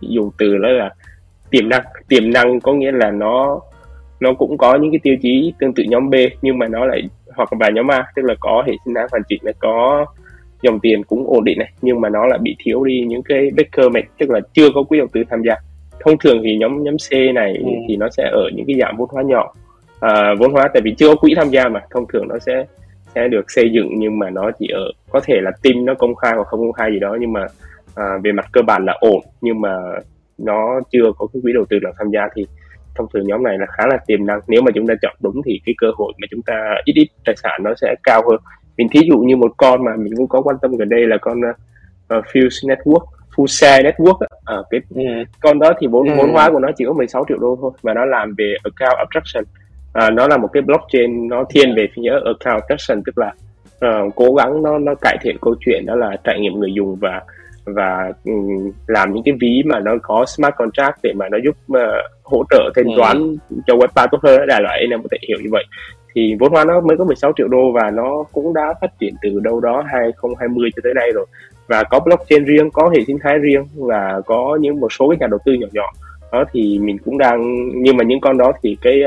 [0.00, 0.90] dùng từ đó là
[1.50, 1.82] tiềm năng.
[2.08, 3.60] Tiềm năng có nghĩa là nó
[4.20, 7.02] nó cũng có những cái tiêu chí tương tự nhóm B nhưng mà nó lại,
[7.36, 10.06] hoặc là nhóm A, tức là có hệ sinh thái hoàn chỉnh là có
[10.62, 13.50] dòng tiền cũng ổn định này, nhưng mà nó lại bị thiếu đi những cái
[13.56, 15.54] backer mệnh tức là chưa có quỹ đầu tư tham gia
[16.00, 17.70] thông thường thì nhóm nhóm C này ừ.
[17.88, 19.52] thì nó sẽ ở những cái dạng vốn hóa nhỏ.
[20.00, 22.64] À, vốn hóa tại vì chưa có quỹ tham gia mà thông thường nó sẽ
[23.14, 26.14] sẽ được xây dựng nhưng mà nó chỉ ở có thể là team nó công
[26.14, 27.46] khai hoặc không công khai gì đó nhưng mà
[27.94, 29.20] à, về mặt cơ bản là ổn.
[29.40, 29.70] Nhưng mà
[30.38, 32.46] nó chưa có cái quỹ đầu tư nào tham gia thì
[32.94, 34.40] thông thường nhóm này là khá là tiềm năng.
[34.48, 37.08] Nếu mà chúng ta chọn đúng thì cái cơ hội mà chúng ta ít ít
[37.24, 38.40] tài sản nó sẽ cao hơn.
[38.76, 41.16] Mình thí dụ như một con mà mình cũng có quan tâm gần đây là
[41.20, 43.04] con uh, Fuse Network
[43.36, 45.02] Fuse Network à, cái ừ.
[45.40, 46.14] con đó thì vốn ừ.
[46.16, 48.98] vốn hóa của nó chỉ có 16 triệu đô thôi và nó làm về account
[48.98, 49.44] abstraction
[49.92, 53.32] à, nó là một cái blockchain nó thiên về phía account abstraction tức là
[53.86, 56.96] uh, cố gắng nó nó cải thiện câu chuyện đó là trải nghiệm người dùng
[56.96, 57.22] và
[57.64, 61.56] và um, làm những cái ví mà nó có smart contract để mà nó giúp
[61.72, 61.78] uh,
[62.22, 62.92] hỗ trợ thanh ừ.
[62.96, 65.64] toán cho web 3 tốt hơn đại loại anh em có thể hiểu như vậy
[66.14, 69.14] thì vốn hóa nó mới có 16 triệu đô và nó cũng đã phát triển
[69.22, 71.26] từ đâu đó 2020 cho tới đây rồi
[71.66, 75.16] và có blockchain riêng có hệ sinh thái riêng và có những một số cái
[75.20, 75.92] nhà đầu tư nhỏ nhỏ
[76.32, 79.00] đó thì mình cũng đang nhưng mà những con đó thì cái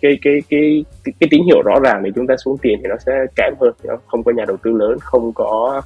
[0.00, 2.88] cái cái cái cái, cái tín hiệu rõ ràng để chúng ta xuống tiền thì
[2.88, 5.82] nó sẽ kém hơn không có nhà đầu tư lớn không có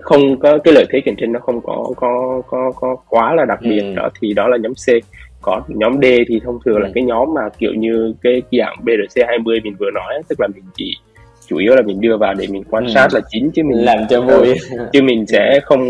[0.00, 3.44] không có cái lợi thế cạnh tranh nó không có có có có quá là
[3.44, 3.94] đặc biệt ừ.
[3.96, 5.04] đó thì đó là nhóm C
[5.42, 6.80] còn nhóm D thì thông thường ừ.
[6.82, 10.48] là cái nhóm mà kiểu như cái dạng BRC 20 mình vừa nói tức là
[10.54, 10.96] mình chỉ
[11.50, 12.90] chủ yếu là mình đưa vào để mình quan ừ.
[12.94, 14.54] sát là chính chứ mình làm cho vui.
[14.92, 15.80] Chứ mình sẽ không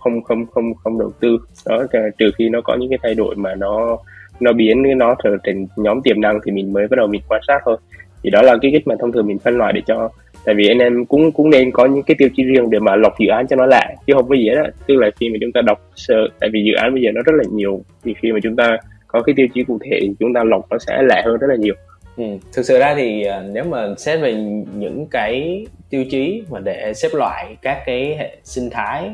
[0.00, 1.38] không không không không đầu tư.
[1.66, 1.84] Đó
[2.18, 3.98] trừ khi nó có những cái thay đổi mà nó
[4.40, 7.40] nó biến nó trở thành nhóm tiềm năng thì mình mới bắt đầu mình quan
[7.46, 7.76] sát thôi.
[8.22, 10.10] Thì đó là cái cách mà thông thường mình phân loại để cho
[10.44, 12.96] tại vì anh em cũng cũng nên có những cái tiêu chí riêng để mà
[12.96, 15.36] lọc dự án cho nó lạ chứ không có gì đó tức là khi mà
[15.40, 18.14] chúng ta đọc sơ tại vì dự án bây giờ nó rất là nhiều thì
[18.22, 20.78] khi mà chúng ta có cái tiêu chí cụ thể thì chúng ta lọc nó
[20.78, 21.74] sẽ lạ hơn rất là nhiều
[22.18, 22.24] Ừ.
[22.52, 24.34] thực sự ra thì à, nếu mà xét về
[24.74, 29.10] những cái tiêu chí mà để xếp loại các cái hệ sinh thái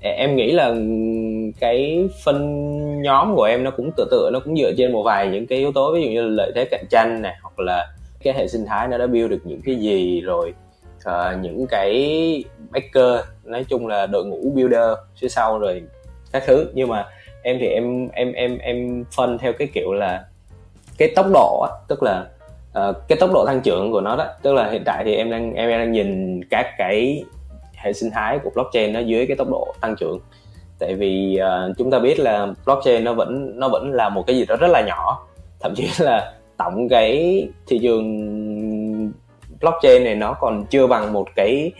[0.00, 0.80] em nghĩ là ừ,
[1.60, 5.28] cái phân nhóm của em nó cũng tự tự nó cũng dựa trên một vài
[5.28, 7.88] những cái yếu tố ví dụ như là lợi thế cạnh tranh này hoặc là
[8.22, 10.54] cái hệ sinh thái nó đã build được những cái gì rồi
[11.08, 15.82] uh, những cái backer nói chung là đội ngũ builder phía sau rồi
[16.32, 17.06] các thứ nhưng mà
[17.42, 20.24] em thì em em em em phân theo cái kiểu là
[20.98, 22.26] cái tốc độ á, tức là
[22.78, 25.30] uh, cái tốc độ tăng trưởng của nó đó tức là hiện tại thì em
[25.30, 27.24] đang em đang nhìn các cái
[27.76, 30.18] hệ sinh thái của blockchain nó dưới cái tốc độ tăng trưởng.
[30.78, 34.36] Tại vì uh, chúng ta biết là blockchain nó vẫn nó vẫn là một cái
[34.36, 35.26] gì đó rất là nhỏ.
[35.60, 39.12] Thậm chí là tổng cái thị trường
[39.60, 41.72] blockchain này nó còn chưa bằng một cái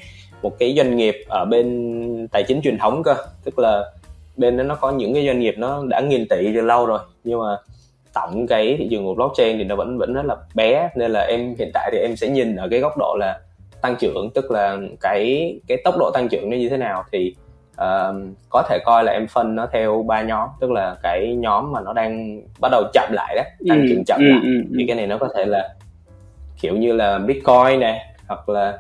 [0.43, 3.15] một cái doanh nghiệp ở bên tài chính truyền thống cơ.
[3.45, 3.85] Tức là
[4.37, 6.99] bên đó nó có những cái doanh nghiệp nó đã nghìn tỷ từ lâu rồi
[7.25, 7.57] nhưng mà
[8.17, 10.89] tổng cái thị trường của blockchain thì nó vẫn vẫn rất là bé.
[10.97, 13.41] Nên là em hiện tại thì em sẽ nhìn ở cái góc độ là
[13.83, 17.35] tăng trưởng tức là cái cái tốc độ tăng trưởng nó như thế nào thì
[17.73, 18.17] uh,
[18.51, 20.49] có thể coi là em phân nó theo ba nhóm.
[20.61, 24.05] Tức là cái nhóm mà nó đang bắt đầu chậm lại đó tăng ừ, trưởng
[24.05, 24.41] chậm ừ, lại.
[24.43, 25.69] ừ, thì cái này nó có thể là
[26.61, 28.79] kiểu như là bitcoin này hoặc là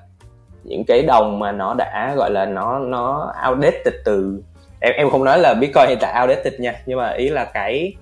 [0.64, 4.42] những cái đồng mà nó đã gọi là nó nó outdated từ
[4.80, 7.94] em em không nói là bitcoin hiện tại outdated nha nhưng mà ý là cái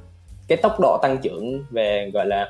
[0.49, 2.49] cái tốc độ tăng trưởng về gọi là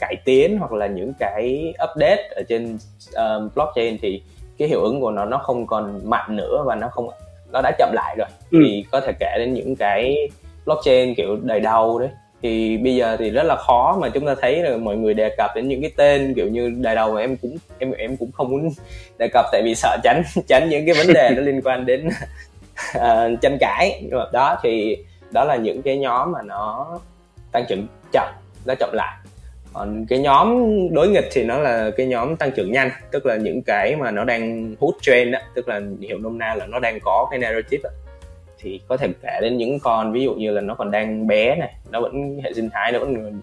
[0.00, 4.22] cải tiến hoặc là những cái update ở trên uh, blockchain thì
[4.58, 7.08] cái hiệu ứng của nó nó không còn mạnh nữa và nó không
[7.52, 8.28] nó đã chậm lại rồi.
[8.50, 8.58] Ừ.
[8.64, 10.16] thì có thể kể đến những cái
[10.64, 12.08] blockchain kiểu đầy đầu đấy.
[12.42, 15.34] Thì bây giờ thì rất là khó mà chúng ta thấy là mọi người đề
[15.36, 18.32] cập đến những cái tên kiểu như đời đầu mà em cũng em em cũng
[18.32, 18.70] không muốn
[19.18, 22.08] đề cập tại vì sợ tránh tránh những cái vấn đề nó liên quan đến
[22.96, 24.00] uh, tranh cãi.
[24.02, 24.96] Nhưng mà đó thì
[25.30, 26.86] đó là những cái nhóm mà nó
[27.54, 28.28] tăng trưởng chậm
[28.66, 29.16] nó chậm lại
[29.72, 33.36] còn cái nhóm đối nghịch thì nó là cái nhóm tăng trưởng nhanh tức là
[33.36, 36.78] những cái mà nó đang hút trend đó tức là hiểu nôm na là nó
[36.78, 37.90] đang có cái narrative đó.
[38.58, 41.56] thì có thể kể đến những con ví dụ như là nó còn đang bé
[41.56, 43.40] này nó vẫn hệ sinh thái nó vẫn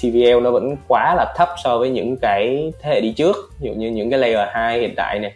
[0.00, 3.68] TVL nó vẫn quá là thấp so với những cái thế hệ đi trước ví
[3.68, 5.32] dụ như những cái layer 2 hiện tại này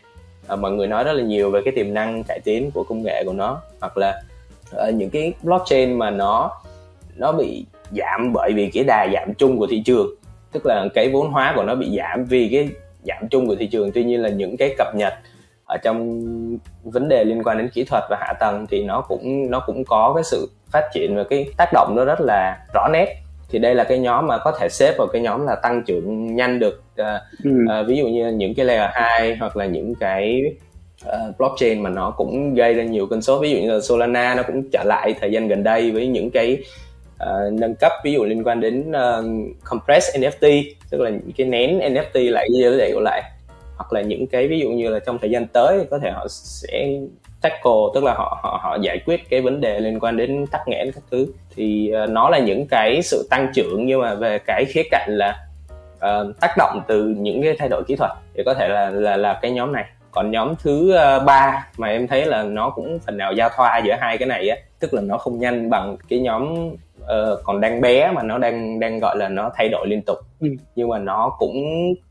[0.46, 3.02] à, mọi người nói rất là nhiều về cái tiềm năng cải tiến của công
[3.02, 4.22] nghệ của nó hoặc là
[4.72, 6.50] ờ, những cái blockchain mà nó
[7.16, 10.06] nó bị giảm bởi vì cái đà giảm chung của thị trường.
[10.52, 12.68] Tức là cái vốn hóa của nó bị giảm vì cái
[13.02, 13.92] giảm chung của thị trường.
[13.92, 15.12] Tuy nhiên là những cái cập nhật
[15.64, 16.20] ở trong
[16.84, 19.84] vấn đề liên quan đến kỹ thuật và hạ tầng thì nó cũng nó cũng
[19.84, 23.16] có cái sự phát triển và cái tác động nó rất là rõ nét.
[23.50, 26.36] Thì đây là cái nhóm mà có thể xếp vào cái nhóm là tăng trưởng
[26.36, 27.06] nhanh được uh,
[27.44, 27.50] ừ.
[27.80, 30.42] uh, ví dụ như những cái layer 2 hoặc là những cái
[31.08, 33.42] uh, blockchain mà nó cũng gây ra nhiều cơn sốt.
[33.42, 36.30] Ví dụ như là Solana nó cũng trở lại thời gian gần đây với những
[36.30, 36.58] cái
[37.22, 41.32] uh, nâng cấp ví dụ liên quan đến ờ, uh, compress NFT tức là những
[41.36, 43.22] cái nén NFT lại dữ liệu lại
[43.76, 46.26] hoặc là những cái ví dụ như là trong thời gian tới có thể họ
[46.30, 46.88] sẽ
[47.42, 50.60] tackle tức là họ họ họ giải quyết cái vấn đề liên quan đến tắc
[50.66, 51.26] nghẽn các thứ.
[51.56, 55.08] Thì uh, nó là những cái sự tăng trưởng nhưng mà về cái khía cạnh
[55.10, 55.38] là
[55.96, 59.16] uh, tác động từ những cái thay đổi kỹ thuật thì có thể là là
[59.16, 60.94] là cái nhóm này còn nhóm thứ
[61.26, 64.48] ba mà em thấy là nó cũng phần nào giao thoa giữa hai cái này
[64.48, 66.68] á tức là nó không nhanh bằng cái nhóm
[67.02, 70.18] uh, còn đang bé mà nó đang đang gọi là nó thay đổi liên tục
[70.40, 70.48] ừ.
[70.76, 71.56] nhưng mà nó cũng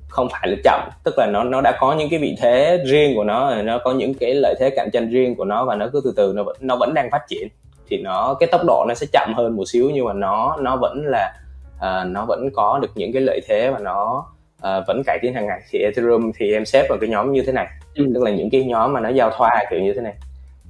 [0.10, 3.16] không phải là chậm tức là nó nó đã có những cái vị thế riêng
[3.16, 5.88] của nó nó có những cái lợi thế cạnh tranh riêng của nó và nó
[5.94, 7.48] cứ từ từ nó vẫn nó vẫn đang phát triển
[7.90, 10.78] thì nó cái tốc độ nó sẽ chậm hơn một xíu nhưng mà nó nó
[10.78, 11.34] vẫn là
[11.76, 14.26] uh, nó vẫn có được những cái lợi thế và nó
[14.62, 15.62] uh, vẫn cải tiến hàng ngày.
[15.70, 17.68] Thì Ethereum thì em xếp vào cái nhóm như thế này.
[17.96, 18.12] Ừ.
[18.14, 20.14] tức là những cái nhóm mà nó giao thoa kiểu như thế này.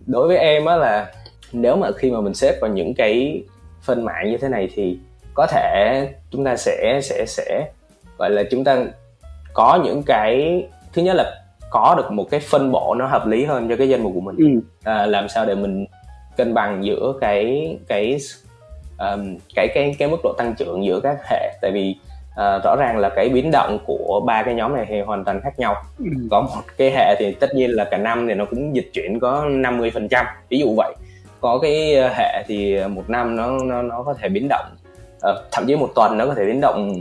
[0.06, 1.12] Đối với em á là
[1.52, 3.44] nếu mà khi mà mình xếp vào những cái
[3.82, 4.98] phân mạng như thế này thì
[5.34, 7.68] có thể chúng ta sẽ sẽ sẽ
[8.18, 8.86] gọi là chúng ta
[9.54, 13.46] có những cái thứ nhất là có được một cái phân bổ nó hợp lý
[13.46, 14.36] hơn cho cái danh mục của mình.
[14.38, 14.46] Ừ.
[14.84, 15.86] à, làm sao để mình
[16.38, 18.18] cân bằng giữa cái cái
[18.98, 21.54] um, cái cái cái mức độ tăng trưởng giữa các hệ.
[21.62, 21.96] Tại vì
[22.32, 25.42] uh, rõ ràng là cái biến động của ba cái nhóm này thì hoàn toàn
[25.42, 25.76] khác nhau.
[26.00, 26.06] Ừ.
[26.32, 29.20] có một cái hệ thì tất nhiên là cả năm thì nó cũng dịch chuyển
[29.20, 30.96] có 50 phần trăm ví dụ vậy.
[31.42, 34.66] Có cái hệ thì một năm nó nó nó có thể biến động
[35.16, 36.94] uh, thậm chí một tuần nó có thể biến động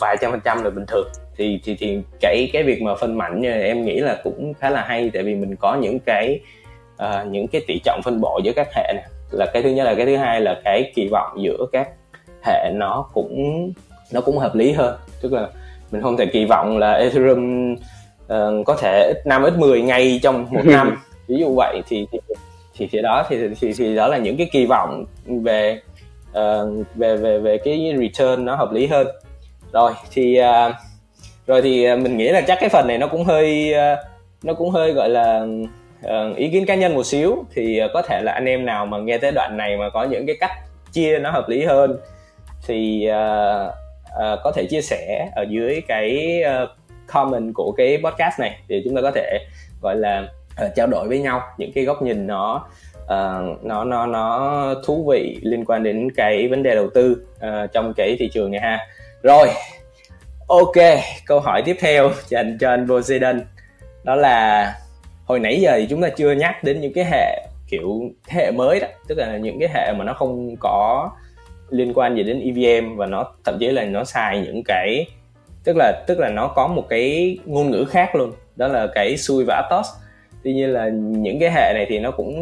[0.00, 1.08] vài trăm phần trăm là bình thường.
[1.36, 4.84] Thì thì thì cái cái việc mà phân mảnh em nghĩ là cũng khá là
[4.88, 6.40] hay tại vì mình có những cái
[7.02, 9.84] uh, những cái tỷ trọng phân bổ giữa các hệ này là cái thứ nhất
[9.84, 11.88] là cái thứ hai là cái kỳ vọng giữa các
[12.44, 13.72] hệ nó cũng
[14.12, 14.96] nó cũng hợp lý hơn.
[15.20, 15.48] Tức là
[15.90, 17.74] mình không thể kỳ vọng là Ethereum
[18.24, 21.02] uh, có thể ít năm ít 10 ngày trong một năm.
[21.28, 22.18] Ví dụ vậy thì, thì
[22.76, 25.80] thì thì đó thì thì thì đó là những cái kỳ vọng về
[26.30, 29.06] uh, về về về cái return nó hợp lý hơn.
[29.72, 30.74] Rồi thì uh,
[31.46, 33.98] rồi thì mình nghĩ là chắc cái phần này nó cũng hơi uh,
[34.42, 35.46] nó cũng hơi gọi là
[36.06, 37.44] uh, ý kiến cá nhân một xíu.
[37.54, 40.04] Thì uh, có thể là anh em nào mà nghe tới đoạn này mà có
[40.04, 40.52] những cái cách
[40.92, 41.96] chia nó hợp lý hơn
[42.66, 43.72] thì uh,
[44.12, 46.68] uh, có thể chia sẻ ở dưới cái uh,
[47.06, 49.38] comment của cái podcast này thì chúng ta có thể
[49.82, 50.28] gọi là
[50.64, 52.66] uh, trao đổi với nhau những cái góc nhìn nó
[53.04, 57.72] uh, nó nó nó thú vị liên quan đến cái vấn đề đầu tư uh,
[57.72, 58.78] trong cái thị trường này ha.
[59.22, 59.48] Rồi
[60.48, 60.76] ok
[61.26, 63.40] câu hỏi tiếp theo dành cho anh Poseidon
[64.04, 64.74] đó là
[65.26, 68.50] hồi nãy giờ thì chúng ta chưa nhắc đến những cái hệ kiểu thế hệ
[68.50, 71.10] mới đó tức là những cái hệ mà nó không có
[71.70, 75.06] liên quan gì đến EVM và nó thậm chí là nó xài những cái
[75.64, 78.32] tức là tức là nó có một cái ngôn ngữ khác luôn.
[78.56, 79.86] Đó là cái Sui và Atos.
[80.44, 82.32] Tuy nhiên là những cái hệ này thì nó cũng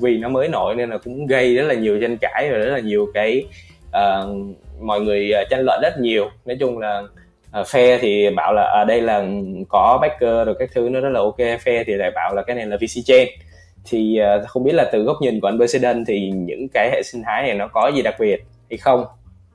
[0.00, 2.70] vì nó mới nổi nên là cũng gây rất là nhiều tranh cãi và rất
[2.72, 3.44] là nhiều cái
[3.88, 4.36] uh,
[4.80, 6.30] mọi người ờ, tranh luận rất nhiều.
[6.44, 7.02] Nói chung là
[7.60, 9.26] uh, phe thì bảo là ở uh, đây là
[9.68, 11.60] có backer rồi các thứ nó rất là ok.
[11.60, 13.28] Phe thì lại bảo là cái này là VC chain
[13.90, 17.02] thì uh, không biết là từ góc nhìn của anh President thì những cái hệ
[17.04, 19.04] sinh thái này nó có gì đặc biệt hay không?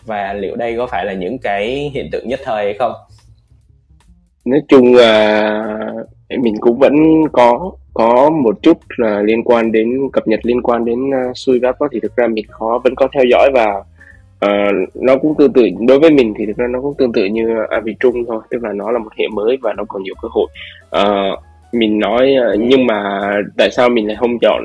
[0.06, 2.94] Và liệu đây có phải là những cái hiện tượng nhất thời hay không?
[4.46, 5.78] Nói chung là
[6.30, 6.94] mình cũng vẫn
[7.32, 11.60] có có một chút là liên quan đến cập nhật liên quan đến uh, Sui
[11.60, 13.84] Gap thì thực ra mình khó vẫn có theo dõi và
[14.46, 17.26] uh, nó cũng tương tự đối với mình thì thực ra nó cũng tương tự
[17.26, 18.42] như Arbitrum thôi.
[18.50, 20.48] Tức là nó là một hệ mới và nó còn nhiều cơ hội.
[21.02, 21.40] Uh,
[21.74, 23.20] mình nói ờ, nhưng mà
[23.58, 24.64] tại sao mình lại không chọn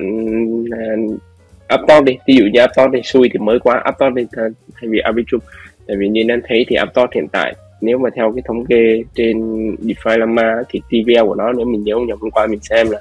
[1.75, 2.16] uh, đi?
[2.27, 5.40] Ví dụ như Aptos thì xui thì mới quá Aptos đi thay vì Arbitrum
[5.87, 9.03] tại vì như anh thấy thì Aptos hiện tại nếu mà theo cái thống kê
[9.14, 9.37] trên
[9.77, 12.90] DeFi Lama thì TVL của nó nếu mình nhớ không nhầm hôm qua mình xem
[12.90, 13.01] là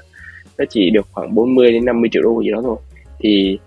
[0.58, 2.76] nó chỉ được khoảng 40 đến 50 triệu đô gì đó thôi.
[3.20, 3.58] Thì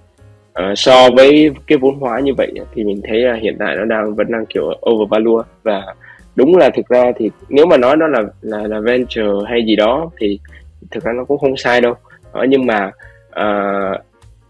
[0.59, 3.85] uh, so với cái vốn hóa như vậy thì mình thấy là hiện tại nó
[3.85, 5.83] đang vẫn đang kiểu overvalue và
[6.35, 9.75] đúng là thực ra thì nếu mà nói nó là là là venture hay gì
[9.75, 10.39] đó thì
[10.91, 11.93] thực ra nó cũng không sai đâu.
[12.31, 12.91] Ờ, nhưng mà
[13.29, 14.01] uh,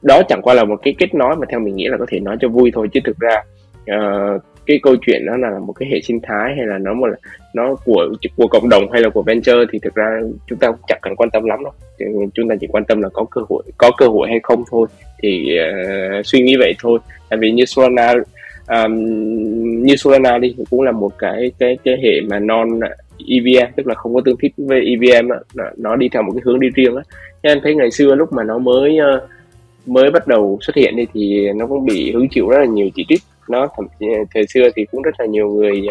[0.01, 2.19] đó chẳng qua là một cái kết nối mà theo mình nghĩ là có thể
[2.19, 2.87] nói cho vui thôi.
[2.93, 3.43] Chứ thực ra
[3.81, 7.07] uh, cái câu chuyện đó là một cái hệ sinh thái hay là nó một
[7.53, 10.79] nó của của cộng đồng hay là của venture thì thực ra chúng ta cũng
[10.87, 11.73] chẳng cần quan tâm lắm đâu.
[12.33, 14.87] Chúng ta chỉ quan tâm là có cơ hội có cơ hội hay không thôi.
[15.23, 15.59] Thì
[16.19, 16.99] uh, suy nghĩ vậy thôi.
[17.29, 18.13] Tại vì như Solana
[18.67, 18.95] um,
[19.83, 22.79] như Solana đi cũng là một cái cái cái hệ mà non
[23.27, 25.65] EVM tức là không có tương thích với EVM đó.
[25.77, 27.03] nó đi theo một cái hướng đi riêng á.
[27.41, 29.29] Em thấy ngày xưa lúc mà nó mới uh,
[29.85, 32.89] mới bắt đầu xuất hiện đi thì nó cũng bị hứng chịu rất là nhiều
[32.95, 33.21] chỉ trích.
[33.49, 35.81] Nó thậm chí thời xưa thì cũng rất là nhiều người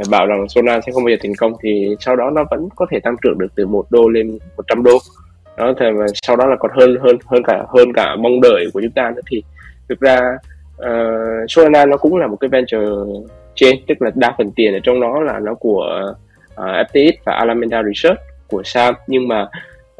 [0.00, 2.68] uh, bảo rằng Solana sẽ không bao giờ thành công thì sau đó nó vẫn
[2.76, 4.98] có thể tăng trưởng được từ một đô lên 100 đô.
[5.56, 8.66] Đó thì mà sau đó là còn hơn hơn hơn cả hơn cả mong đợi
[8.74, 9.22] của chúng ta nữa.
[9.30, 9.42] Thì
[9.88, 10.20] thực ra
[10.86, 12.86] uh, Solana nó cũng là một cái venture
[13.54, 16.14] chain tức là đa phần tiền ở trong nó là nó của
[16.54, 19.42] uh, FTX và Alameda Research của Sam nhưng mà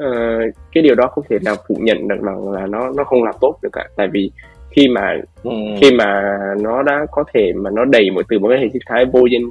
[0.03, 3.23] uh, cái điều đó không thể nào phủ nhận được rằng là nó nó không
[3.23, 4.31] làm tốt được cả tại vì
[4.75, 5.51] khi mà ừ.
[5.81, 8.81] khi mà nó đã có thể mà nó đầy một từ một cái hệ sinh
[8.85, 9.41] thái vô danh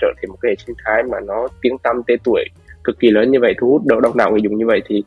[0.00, 2.44] trở thành một cái hệ sinh thái mà nó tiếng tăm tên tuổi
[2.84, 5.04] cực kỳ lớn như vậy thu hút đông đảo người dùng như vậy thì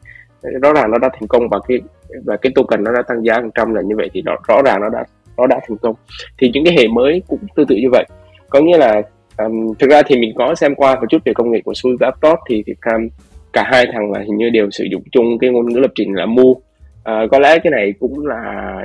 [0.61, 1.79] rõ ràng nó đã thành công và cái
[2.25, 4.61] và cái token nó đã tăng giá hàng trăm là như vậy thì nó rõ
[4.65, 5.03] ràng nó đã
[5.37, 5.95] nó đã thành công.
[6.37, 8.05] Thì những cái hệ mới cũng tương tự như vậy.
[8.49, 9.01] Có nghĩa là
[9.37, 11.97] um, thực ra thì mình có xem qua một chút về công nghệ của Sui
[11.99, 13.07] và Aptos thì, thì um,
[13.53, 16.13] cả hai thằng là hình như đều sử dụng chung cái ngôn ngữ lập trình
[16.13, 16.61] là Mu.
[17.03, 18.75] À, có lẽ cái này cũng là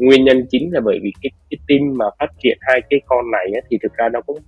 [0.00, 3.30] nguyên nhân chính là bởi vì cái, cái team mà phát triển hai cái con
[3.30, 4.38] này ấy, thì thực ra nó cũng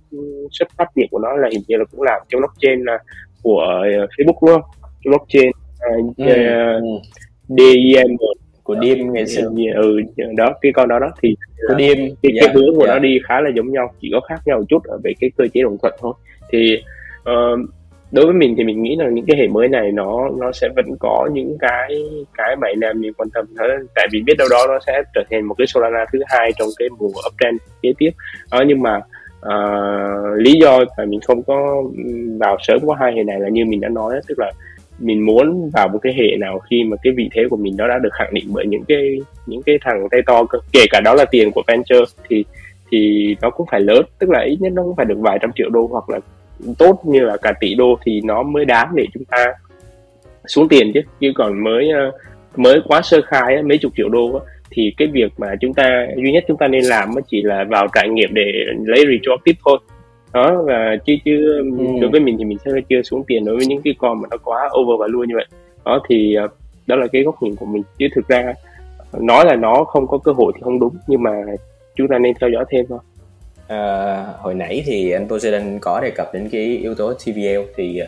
[0.51, 2.97] xuất phát điểm của nó là hình như là cũng làm trong blockchain là
[3.43, 3.85] của
[4.17, 4.61] Facebook luôn
[5.05, 7.01] blockchain uh, ừ, uh,
[7.47, 8.17] DEM
[8.75, 10.01] của Dim ngày xưa ừ
[10.37, 11.09] đó cái con đó đó.
[11.21, 11.35] Thì
[11.67, 12.93] của cái, dạ, cái hướng của dạ.
[12.93, 15.31] nó đi khá là giống nhau chỉ có khác nhau một chút ở về cái
[15.37, 16.13] cơ chế đồng thuận thôi.
[16.51, 16.77] Thì
[17.21, 17.59] uh,
[18.11, 20.69] đối với mình thì mình nghĩ là những cái hệ mới này nó nó sẽ
[20.75, 22.03] vẫn có những cái
[22.37, 25.01] cái mà anh em nên quan tâm thế tại vì biết đâu đó nó sẽ
[25.15, 28.11] trở thành một cái Solana thứ hai trong cái mùa uptrend kế tiếp.
[28.51, 29.01] Đó nhưng mà
[29.45, 31.83] uh, lý do là mình không có
[32.39, 34.51] vào sớm qua hai hệ này là như mình đã nói tức là
[35.03, 37.87] mình muốn vào một cái hệ nào khi mà cái vị thế của mình nó
[37.87, 40.59] đã được khẳng định bởi những cái những cái thằng tay to cơ.
[40.71, 42.45] Kể cả đó là tiền của venture thì
[42.91, 45.51] thì nó cũng phải lớn, tức là ít nhất nó cũng phải được vài trăm
[45.55, 46.19] triệu đô hoặc là
[46.77, 49.45] tốt như là cả tỷ đô thì nó mới đáng để chúng ta
[50.47, 51.01] xuống tiền chứ.
[51.19, 52.11] Chứ còn mới ờ,
[52.55, 56.31] mới quá sơ khai mấy chục triệu đô thì cái việc mà chúng ta, duy
[56.31, 58.51] nhất chúng ta nên làm chỉ là vào trải nghiệm để
[58.85, 59.77] lấy retroactive thôi
[60.33, 61.85] đó và chứ chứ ừ.
[62.01, 64.27] đối với mình thì mình sẽ chưa xuống tiền đối với những cái con mà
[64.31, 65.45] nó quá over và luôn như vậy.
[65.85, 66.47] Đó thì ờ,
[66.87, 67.83] đó là cái góc nhìn của mình.
[67.97, 68.53] Chứ thực ra
[69.19, 71.31] nói là nó không có cơ hội thì không đúng nhưng mà
[71.95, 72.99] chúng ta nên theo dõi thêm thôi.
[73.67, 77.97] À, hồi nãy thì anh Poseidon có đề cập đến cái yếu tố TVL thì
[77.97, 78.07] ờ,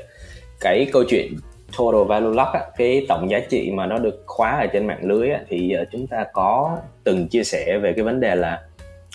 [0.60, 1.34] cái câu chuyện
[1.78, 5.00] total value lock á, cái tổng giá trị mà nó được khóa ở trên mạng
[5.02, 8.62] lưới á, thì uh, chúng ta có từng chia sẻ về cái vấn đề là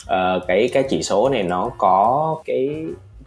[0.03, 2.85] uh, cái cái chỉ số này nó có cái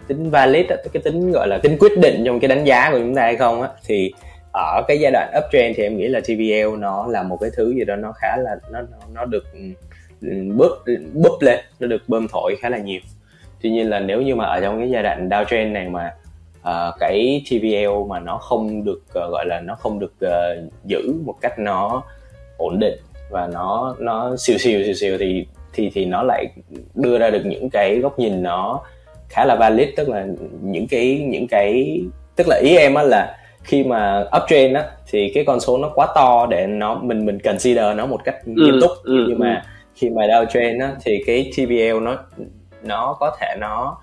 [0.08, 3.16] tính valid cái tính gọi là tính quyết định trong cái đánh giá của chúng
[3.16, 3.70] ta hay không á.
[3.86, 4.14] Thì
[4.54, 7.74] ở cái giai đoạn uptrend thì em nghĩ là TVL nó là một cái thứ
[7.74, 9.60] gì đó nó khá là nó nó nó được ừ,
[10.22, 13.00] ừ, búp lên nó được bơm thổi khá là nhiều.
[13.62, 16.12] Tuy nhiên là nếu như mà ở trong cái giai đoạn downtrend này mà
[16.60, 21.14] uh, cái TVL mà nó không được uh, gọi là nó không được uh, giữ
[21.26, 22.04] một cách nó
[22.58, 23.00] ổn định
[23.30, 26.46] và nó nó siêu siêu siêu siêu thì thì thì nó lại
[26.94, 28.82] đưa ra được những cái góc nhìn nó
[29.30, 30.28] khá là valid tức là
[30.62, 32.02] những cái những cái
[32.36, 35.92] tức là ý em á là khi mà uptrend á thì cái con số nó
[35.96, 38.92] quá to để nó mình mình consider nó một cách ừ, nghiêm túc.
[39.04, 39.70] ừ, nhưng mà ừ.
[39.96, 42.18] khi mà downtrend á thì cái TVL nó
[42.84, 43.98] nó có thể nó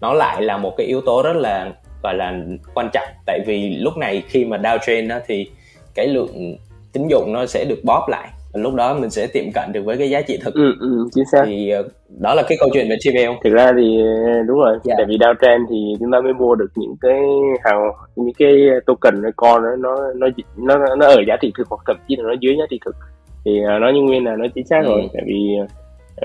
[0.00, 2.34] nó lại là một cái yếu tố rất là gọi là
[2.74, 3.08] quan trọng.
[3.26, 5.50] Tại vì lúc này khi mà downtrend á thì
[5.94, 6.56] cái lượng
[6.92, 9.98] tín dụng nó sẽ được bóp lại lúc đó mình sẽ tiệm cận được với
[9.98, 10.54] cái giá trị thực.
[10.54, 11.42] Ừ, ừ, chính xác.
[11.46, 11.86] Thì uh,
[12.18, 14.78] đó là cái câu chuyện về TVL thực ra thì ờ, đúng rồi.
[14.86, 14.98] Yeah.
[14.98, 17.20] tại vì downtrend thì chúng ta mới mua được những cái
[17.64, 21.80] hào những cái token con nó nó nó nó nó ở giá trị thực hoặc
[21.86, 22.96] thậm chí là nó dưới giá trị thực.
[23.44, 24.88] Thì uh, nói như nguyên là nó chính xác ừ.
[24.88, 25.56] rồi tại vì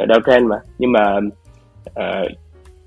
[0.01, 0.59] uh, downtrend mà.
[0.79, 1.19] Nhưng mà
[1.89, 2.31] uh,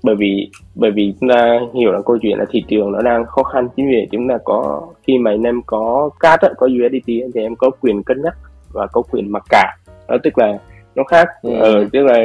[0.03, 3.25] bởi vì bởi vì chúng ta hiểu là câu chuyện là thị trường nó đang
[3.25, 3.67] khó khăn.
[3.75, 7.55] Chính vì chúng ta có khi mà anh em có cát có USDT thì em
[7.55, 8.35] có quyền cân nhắc
[8.73, 9.77] và có quyền mặc cả.
[10.07, 10.59] Đó tức là
[10.95, 11.27] nó khác.
[11.41, 11.53] Ừ.
[11.59, 12.17] ờ, tức là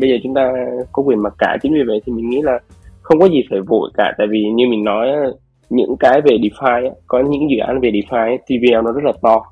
[0.00, 0.52] bây giờ chúng ta
[0.92, 1.56] có quyền mặc cả.
[1.62, 2.58] Chính vì vậy thì mình nghĩ là
[3.02, 4.12] không có gì phải vội cả.
[4.18, 5.08] Tại vì như mình nói
[5.70, 9.42] những cái về DeFi có những dự án về DeFi TVL nó rất là to.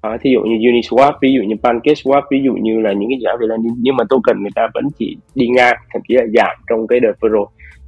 [0.00, 3.18] À, thí dụ như Uniswap ví dụ như PancakeSwap ví dụ như là những cái
[3.20, 3.74] dự án về lending.
[3.78, 7.00] Nhưng mà token người ta vẫn chỉ đi ngang thậm chí là giảm trong cái
[7.00, 7.46] đợt vừa rồi.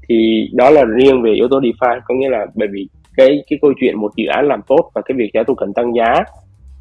[0.09, 2.01] Thì đó là riêng về yếu tố DeFi.
[2.05, 5.03] Có nghĩa là bởi vì cái cái câu chuyện một dự án làm tốt và
[5.03, 6.25] cái việc giá token tăng giá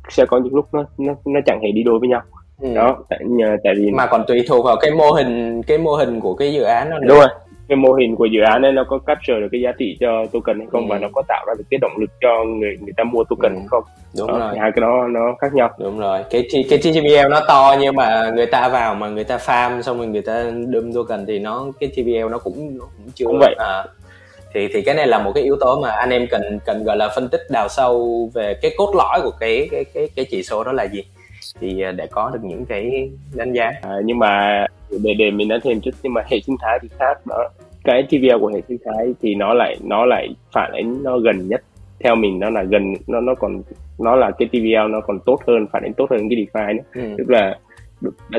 [0.10, 2.22] sẽ có những lúc nó nó nó chẳng hề đi đôi với nhau
[2.62, 2.74] ừ.
[2.74, 3.20] đó tại
[3.64, 6.54] tại vì mà còn tùy thuộc vào cái mô hình cái mô hình của cái
[6.54, 7.08] dự án đó nữa.
[7.08, 7.30] đúng rồi
[7.72, 10.26] cái mô hình của dự án ấy nó có capture được cái giá trị cho
[10.32, 10.88] token hay không ừ.
[10.90, 13.54] và nó có tạo ra được cái động lực cho người người ta mua token
[13.54, 13.58] ừ.
[13.58, 13.84] hay không
[14.18, 17.40] đúng đó, rồi hai cái đó nó khác nhau đúng rồi cái cái TVL nó
[17.48, 20.94] to nhưng mà người ta vào mà người ta farm xong rồi người ta đâm
[20.94, 23.86] token thì nó cái TVL nó cũng nó cũng chưa cũng vậy à,
[24.54, 26.98] thì thì cái này là một cái yếu tố mà anh em cần cần gọi
[26.98, 30.44] là phân tích đào sâu về cái cốt lõi của cái cái cái cái chỉ
[30.44, 31.04] số đó là gì.
[31.60, 33.72] Thì à, để có được những cái đánh giá.
[33.82, 34.66] À, nhưng mà
[35.04, 37.50] để để mình nói thêm chút nhưng mà hệ sinh thái thì khác đó.
[37.84, 41.48] Cái TVL của hệ sinh thái thì nó lại nó lại phản ánh nó gần
[41.48, 41.64] nhất.
[42.00, 43.62] Theo mình nó là gần nó nó còn
[44.00, 46.84] nó là cái TVL nó còn tốt hơn phản ánh tốt hơn cái DeFi nữa.
[46.96, 47.02] Ừ.
[47.18, 47.58] tức là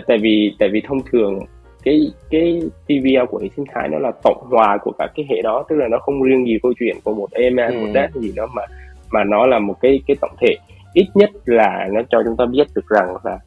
[0.06, 1.38] tại vì tại vì thông thường
[1.84, 5.42] cái cái TVL của hệ sinh thái nó là tổng hòa của các cái hệ
[5.42, 7.74] đó tức là nó không riêng gì câu chuyện của một EMA ừ.
[7.74, 8.62] một DEX gì đó mà
[9.12, 10.56] mà nó là một cái cái tổng thể.
[10.94, 13.38] Ít nhất là nó cho chúng ta biết được rằng là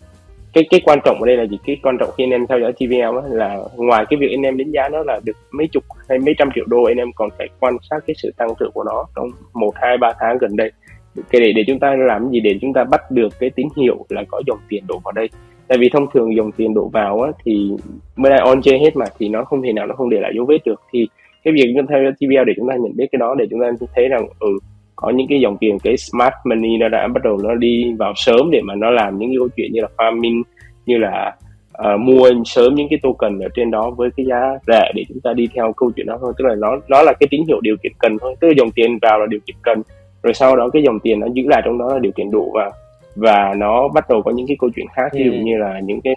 [0.54, 1.58] cái cái quan trọng ở đây là gì?
[1.66, 4.58] Cái quan trọng khi anh em theo dõi TVL là ngoài cái việc anh em
[4.58, 7.30] đánh giá nó là được mấy chục hay mấy trăm triệu đô anh em còn
[7.38, 10.56] phải quan sát cái sự tăng trưởng của nó trong một hai ba tháng gần
[10.56, 10.72] đây.
[11.30, 12.40] Cái để để chúng ta làm gì?
[12.40, 15.30] Để chúng ta bắt được cái tín hiệu là có dòng tiền đổ vào đây
[15.68, 17.72] tại vì thông thường dòng tiền đổ vào á, thì
[18.16, 20.32] mới đây on chơi hết mà thì nó không thể nào nó không để lại
[20.36, 20.82] dấu vết được.
[20.94, 21.08] Thì
[21.44, 23.62] cái việc chúng ta theo TVL để chúng ta nhận biết cái đó để chúng
[23.62, 24.50] ta thấy rằng ừ
[24.96, 28.14] có những cái dòng tiền cái smart money nó đã bắt đầu nó đi vào
[28.16, 30.42] sớm để mà nó làm những cái câu chuyện như là farming
[30.86, 31.36] như là
[31.94, 35.20] uh, mua sớm những cái token ở trên đó với cái giá rẻ để chúng
[35.20, 36.34] ta đi theo câu chuyện đó thôi.
[36.38, 38.36] Tức là nó nó là cái tín hiệu điều kiện cần thôi.
[38.40, 39.82] Tức là dòng tiền vào là điều kiện cần
[40.24, 42.52] rồi sau đó cái dòng tiền nó giữ lại trong đó là điều kiện đủ
[42.54, 42.72] và
[43.16, 45.38] và nó bắt đầu có những cái câu chuyện khác ví dụ ừ.
[45.44, 46.16] như là những cái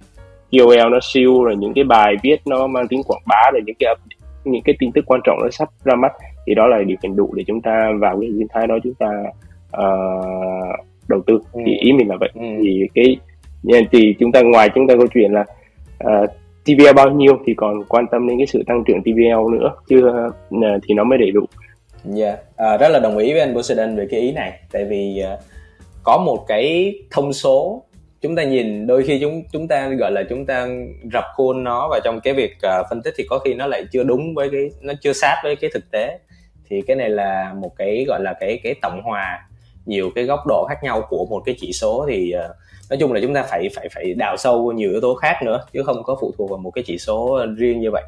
[0.53, 3.77] KOL nó siêu rồi những cái bài viết nó mang tính quảng bá rồi những
[3.79, 3.95] cái
[4.45, 6.13] những cái tin tức quan trọng nó sắp ra mắt
[6.47, 8.95] thì đó là điều kiện đủ để chúng ta vào cái sinh thái đó chúng
[8.95, 9.09] ta
[9.77, 11.61] uh, đầu tư ừ.
[11.67, 12.41] thì ý mình là vậy ừ.
[12.63, 13.17] thì cái
[13.93, 15.47] thì chúng ta ngoài chúng ta câu chuyện là uh,
[15.99, 16.27] ờ,
[16.65, 20.09] TVL bao nhiêu thì còn quan tâm đến cái sự tăng trưởng TVL nữa chứ
[20.09, 21.41] uh, thì nó mới đầy đủ.
[22.05, 22.39] Dạ, yeah.
[22.57, 25.41] à, rất là đồng ý với anh Poseidon về cái ý này tại vì uh,
[26.09, 27.83] có một cái thông số.
[28.21, 30.69] Chúng ta nhìn đôi khi chúng chúng ta gọi là chúng ta
[31.13, 33.85] rập khuôn nó và trong cái việc uh, phân tích thì có khi nó lại
[33.93, 36.19] chưa đúng với cái nó chưa sát với cái thực tế.
[36.71, 39.49] Thì cái này là một cái gọi là cái cái tổng hòa
[39.87, 42.57] nhiều cái góc độ khác nhau của một cái chỉ số thì uh,
[42.91, 45.65] nói chung là chúng ta phải phải phải đào sâu nhiều yếu tố khác nữa
[45.73, 48.03] chứ không có phụ thuộc vào một cái chỉ số riêng như vậy.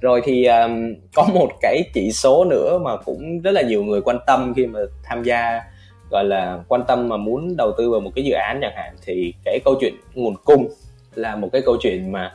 [0.00, 4.00] Rồi thì um, có một cái chỉ số nữa mà cũng rất là nhiều người
[4.00, 5.60] quan tâm khi mà tham gia
[6.14, 8.94] gọi là quan tâm mà muốn đầu tư vào một cái dự án chẳng hạn
[9.06, 10.68] thì cái câu chuyện nguồn cung
[11.14, 12.32] là một cái câu chuyện mà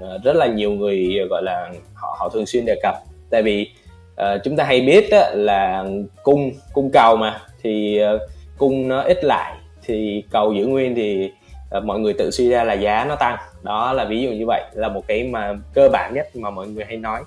[0.00, 2.94] ờ, rất là nhiều người gọi là họ họ thường xuyên đề cập.
[3.30, 3.70] Tại vì
[4.12, 5.84] uh, chúng ta hay biết đó, là
[6.22, 8.20] cung cung cầu mà thì uh,
[8.58, 11.30] cung nó ít lại thì cầu giữ nguyên thì
[11.78, 13.36] uh, mọi người tự suy ra là giá nó tăng.
[13.62, 16.66] Đó là ví dụ như vậy là một cái mà cơ bản nhất mà mọi
[16.66, 17.20] người hay nói.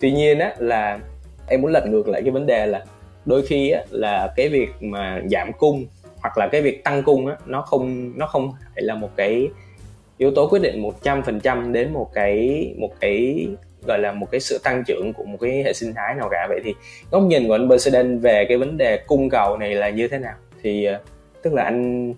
[0.00, 0.98] Tuy nhiên á là
[1.48, 2.84] em muốn lật ngược lại cái vấn đề là
[3.26, 7.26] đôi khi á, là cái việc mà giảm cung hoặc là cái việc tăng cung
[7.26, 9.48] á, nó không nó không phải là một cái
[10.18, 13.46] yếu tố quyết định 100% đến một cái một cái
[13.86, 16.46] gọi là một cái sự tăng trưởng của một cái hệ sinh thái nào cả.
[16.48, 16.74] Vậy thì
[17.10, 20.18] góc nhìn của anh President về cái vấn đề cung cầu này là như thế
[20.18, 20.34] nào?
[20.62, 20.98] Thì ờ,
[21.42, 22.12] tức là anh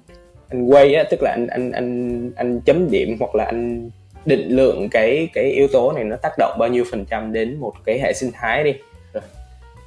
[0.48, 3.90] anh quay á tức là anh anh anh anh chấm điểm hoặc là anh
[4.26, 7.56] định lượng cái cái yếu tố này nó tác động bao nhiêu phần trăm đến
[7.56, 8.72] một cái hệ sinh thái đi?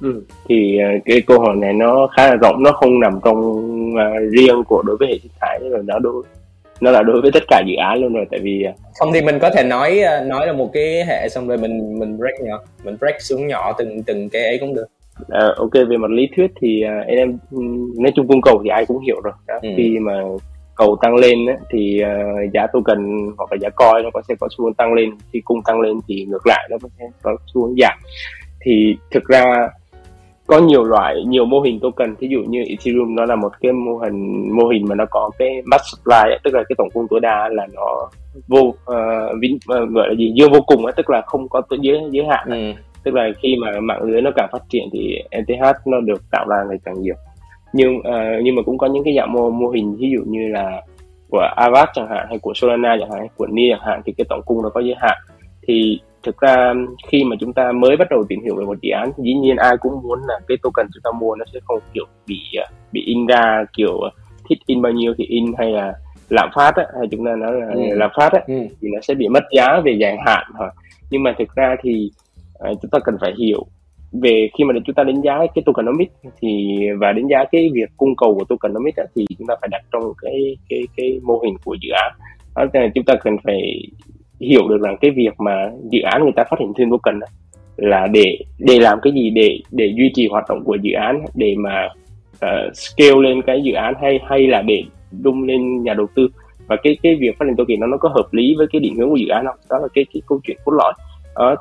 [0.00, 0.22] Ừ.
[0.48, 3.38] thì uh, cái câu hỏi này nó khá là rộng nó không nằm trong
[3.92, 6.22] uh, riêng của đối với hệ sinh thái rồi nó đối
[6.80, 9.20] nó là đối với tất cả dự án luôn rồi tại vì uh, không thì
[9.22, 12.60] mình có thể nói nói là một cái hệ xong rồi mình mình break nhỏ
[12.84, 14.86] mình break xuống nhỏ từng từng cái ấy cũng được
[15.22, 17.38] uh, ok về mặt lý thuyết thì uh, em
[17.98, 19.58] nói chung cung cầu thì ai cũng hiểu rồi đó.
[19.62, 19.68] Ừ.
[19.76, 20.12] khi mà
[20.76, 22.98] cầu tăng lên á, thì uh, giá token
[23.36, 25.80] hoặc là giá coin nó có sẽ có xu hướng tăng lên khi cung tăng
[25.80, 27.98] lên thì ngược lại nó có sẽ có xu hướng giảm
[28.60, 29.68] thì thực ra
[30.48, 32.14] có nhiều loại nhiều mô hình token.
[32.18, 35.30] Ví dụ như Ethereum nó là một cái mô hình mô hình mà nó có
[35.38, 38.10] cái max supply ấy, tức là cái tổng cung tối đa là nó
[38.48, 38.74] vô uh,
[39.40, 42.26] vĩnh uh, gọi là gì dương vô cùng ấy, tức là không có giới giới
[42.26, 42.80] hạn ừ.
[43.04, 46.46] tức là khi mà mạng lưới nó càng phát triển thì ETH nó được tạo
[46.48, 47.14] ra ngày càng nhiều.
[47.72, 50.48] Nhưng uh, nhưng mà cũng có những cái dạng mô mô hình ví dụ như
[50.48, 50.82] là
[51.30, 54.12] của Avax chẳng hạn hay của Solana chẳng hạn hay của NIA chẳng hạn thì
[54.12, 55.16] cái tổng cung nó có giới hạn.
[55.66, 56.74] Thì thực ra
[57.08, 59.56] khi mà chúng ta mới bắt đầu tìm hiểu về một dự án dĩ nhiên
[59.56, 62.40] ai cũng muốn là cái token chúng ta mua nó sẽ không kiểu bị
[62.92, 64.00] bị in ra kiểu
[64.48, 65.94] thích in bao nhiêu thì in hay là
[66.28, 67.80] lạm phát á, hay chúng ta nói là ừ.
[67.92, 68.54] lạm phát á, ừ.
[68.80, 70.68] thì nó sẽ bị mất giá về dài hạn thôi
[71.10, 72.10] nhưng mà thực ra thì
[72.70, 73.66] uh, chúng ta cần phải hiểu
[74.12, 77.90] về khi mà chúng ta đánh giá cái tokenomics thì và đánh giá cái việc
[77.96, 81.38] cung cầu của tokenomics á, thì chúng ta phải đặt trong cái cái cái mô
[81.44, 82.12] hình của dự án
[82.56, 83.82] đó là chúng ta cần phải
[84.40, 87.20] hiểu được rằng cái việc mà dự án người ta phát hiện thêm token
[87.76, 89.30] là để để làm cái gì?
[89.30, 91.88] Để để duy trì hoạt động của dự án để mà
[92.32, 94.82] uh, scale lên cái dự án hay hay là để
[95.22, 96.28] đung lên nhà đầu tư.
[96.66, 98.94] Và cái cái việc phát triển token nó nó có hợp lý với cái định
[98.94, 99.56] hướng của dự án không?
[99.70, 100.92] Đó là cái cái câu chuyện cốt lõi.
[101.36, 101.54] Đó,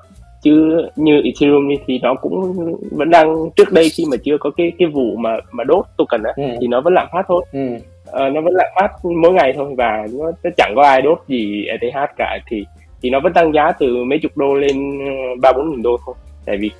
[0.43, 2.53] chứ như Ethereum thì nó cũng
[2.91, 6.23] vẫn đang trước đây khi mà chưa có cái cái vụ mà mà đốt token
[6.23, 6.57] á ừ.
[6.61, 7.45] thì nó vẫn lạm phát thôi.
[7.51, 7.77] Ừ
[8.09, 11.19] uh, nó vẫn lạm phát mỗi ngày thôi và nó, nó chẳng có ai đốt
[11.27, 12.39] gì ETH cả.
[12.47, 12.65] Thì
[13.01, 15.97] thì nó vẫn tăng giá từ mấy chục đô lên ờ, ba bốn nghìn đô
[16.05, 16.15] thôi.
[16.45, 16.71] Tại vì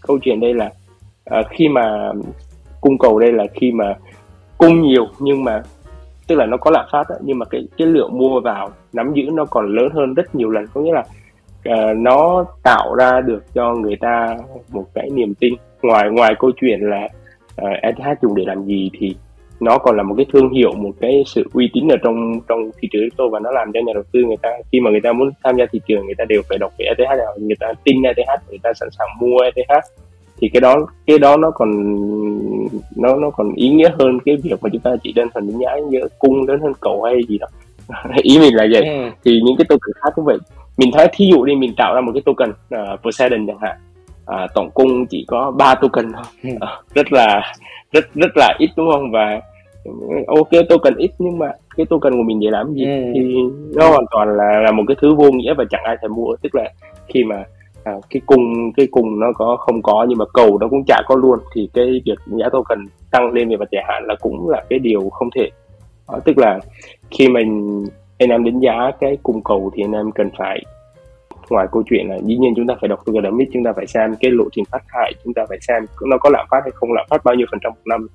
[0.00, 0.70] câu chuyện đây là
[1.38, 2.12] uh, khi mà
[2.80, 3.94] cung cầu đây là khi mà
[4.58, 5.62] cung nhiều nhưng mà
[6.26, 9.12] tức là nó có lạm phát đó, nhưng mà cái cái lượng mua vào nắm
[9.14, 10.64] giữ nó còn lớn hơn rất nhiều lần.
[10.74, 11.04] Có nghĩa là
[11.68, 14.36] uh, nó tạo ra được cho người ta
[14.72, 15.54] một cái niềm tin.
[15.82, 17.08] Ngoài ngoài câu chuyện là
[17.62, 19.16] uh, ETH dùng để làm gì thì
[19.60, 22.70] nó còn là một cái thương hiệu một cái sự uy tín ở trong trong
[22.80, 25.00] thị trường crypto và nó làm cho nhà đầu tư người ta khi mà người
[25.00, 27.56] ta muốn tham gia thị trường người ta đều phải đọc về ETH nào người
[27.60, 29.84] ta tin ETH người ta sẵn sàng mua ETH
[30.40, 31.70] thì cái đó cái đó nó còn
[32.96, 35.58] nó nó còn ý nghĩa hơn cái việc mà chúng ta chỉ đơn thuần đánh
[35.58, 37.46] giá như cung lớn hơn cầu hay gì đó.
[38.22, 38.84] Ý mình là vậy.
[38.84, 39.10] Ừ.
[39.24, 40.38] thì những cái token khác cũng vậy.
[40.76, 43.76] Mình thấy thí dụ đi mình tạo ra một cái token uh, Poseidon chẳng hạn
[44.22, 46.52] uh, tổng cung chỉ có ba token thôi.
[46.52, 47.54] Uh, rất là
[47.92, 49.10] rất rất là ít đúng không?
[49.10, 49.40] Và
[50.26, 52.84] ok token ít nhưng mà cái token của mình để làm gì?
[52.84, 53.12] Ừ.
[53.14, 53.34] thì
[53.74, 56.36] nó hoàn toàn là là một cái thứ vô nghĩa và chẳng ai thèm mua.
[56.42, 56.70] Tức là
[57.08, 57.44] khi mà
[57.84, 61.02] à, cái cung cái cung nó có không có nhưng mà cầu nó cũng chả
[61.06, 64.48] có luôn thì cái việc giá token tăng lên về mặt dài hạn là cũng
[64.48, 65.50] là cái điều không thể.
[66.08, 66.60] Đó, tức là
[67.10, 67.84] khi mình
[68.18, 70.62] anh em đánh giá cái cung cầu thì anh em cần phải
[71.50, 74.14] ngoài câu chuyện là dĩ nhiên chúng ta phải đọc tokenomics chúng ta phải xem
[74.20, 76.92] cái lộ trình phát thải chúng ta phải xem nó có lạm phát hay không
[76.92, 78.08] lạm phát bao nhiêu phần trăm một năm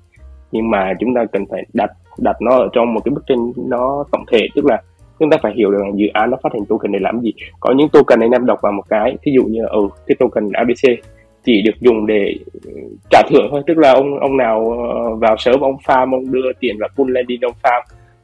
[0.52, 3.52] nhưng mà chúng ta cần phải đặt đặt nó ở trong một cái bức tranh
[3.56, 4.48] nó tổng thể.
[4.54, 4.82] Tức là
[5.18, 7.32] chúng ta phải hiểu được rằng dự án nó phát hành token để làm gì.
[7.60, 10.16] Có những token anh em đọc vào một cái ví dụ như ở ừ, cái
[10.18, 11.00] token ABC
[11.44, 12.34] chỉ được dùng để
[12.64, 12.70] ừ,
[13.10, 13.62] trả thưởng thôi.
[13.66, 17.10] Tức là ông ông nào ờ, vào sớm ông farm ông đưa tiền vào pool
[17.10, 17.82] lending ông farm.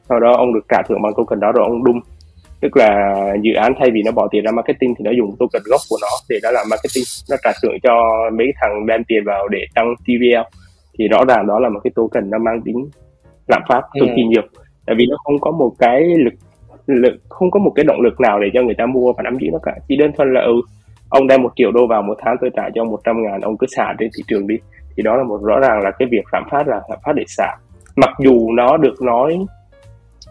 [0.09, 1.99] Sau đó ông được trả thưởng bằng token đó rồi ông đung
[2.63, 5.61] tức là dự án thay vì nó bỏ tiền ra marketing thì nó dùng token
[5.65, 7.03] gốc của nó để nó làm marketing.
[7.29, 7.93] Nó trả thưởng cho
[8.37, 10.62] mấy thằng đem tiền vào để tăng TVL
[10.99, 12.89] thì rõ ràng đó là một cái token nó mang tính
[13.47, 14.27] lạm phát cực kỳ ừ.
[14.27, 14.41] nhiều.
[14.85, 16.33] Tại vì nó không có một cái lực
[16.87, 19.37] lực không có một cái động lực nào để cho người ta mua và nắm
[19.41, 19.75] giữ nó cả.
[19.87, 20.61] Chỉ đơn thuần là ừ
[21.09, 23.57] ông đem một triệu đô vào một tháng tôi trả cho một trăm ngàn ông
[23.57, 24.55] cứ xả trên thị trường đi.
[24.97, 27.23] Thì đó là một rõ ràng là cái việc lạm phát là lạm phát để
[27.27, 27.55] xả.
[27.95, 29.45] Mặc dù nó được nói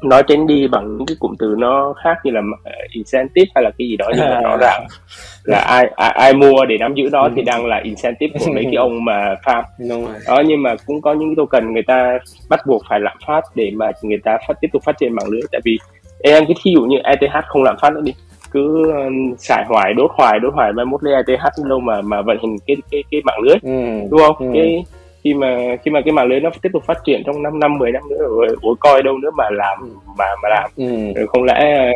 [0.05, 3.65] nói tránh đi bằng những cái cụm từ nó khác như là uh, incentive hay
[3.65, 4.87] là cái gì đó nhưng mà rõ ràng
[5.45, 8.65] là ai ai, ai mua để nắm giữ nó thì đang là incentive của mấy
[8.65, 9.63] cái ông mà farm.
[9.89, 10.15] Đúng rồi.
[10.27, 13.45] Đó nhưng mà cũng có những cái token người ta bắt buộc phải lạm phát
[13.55, 15.43] để mà người ta phát tiếp tục phát triển mạng lưới.
[15.53, 15.79] Tại vì
[16.23, 18.15] em cái thí dụ như ETH không lạm phát nữa đi.
[18.51, 22.23] Cứ um, xài hoài đốt hoài đốt hoài mai mốt lấy ETH đâu mà mà
[22.23, 23.57] vận hành cái cái cái mạng lưới.
[23.63, 24.09] Ừ.
[24.11, 24.37] đúng không?
[24.39, 24.51] Ừ.
[24.55, 24.85] cái
[25.25, 27.79] khi mà khi mà cái mạng lưới nó tiếp tục phát triển trong 5 năm
[27.79, 29.79] 10 năm nữa rồi ủa coi đâu nữa mà làm
[30.19, 31.13] mà mà làm Ừ.
[31.17, 31.93] rồi không lẽ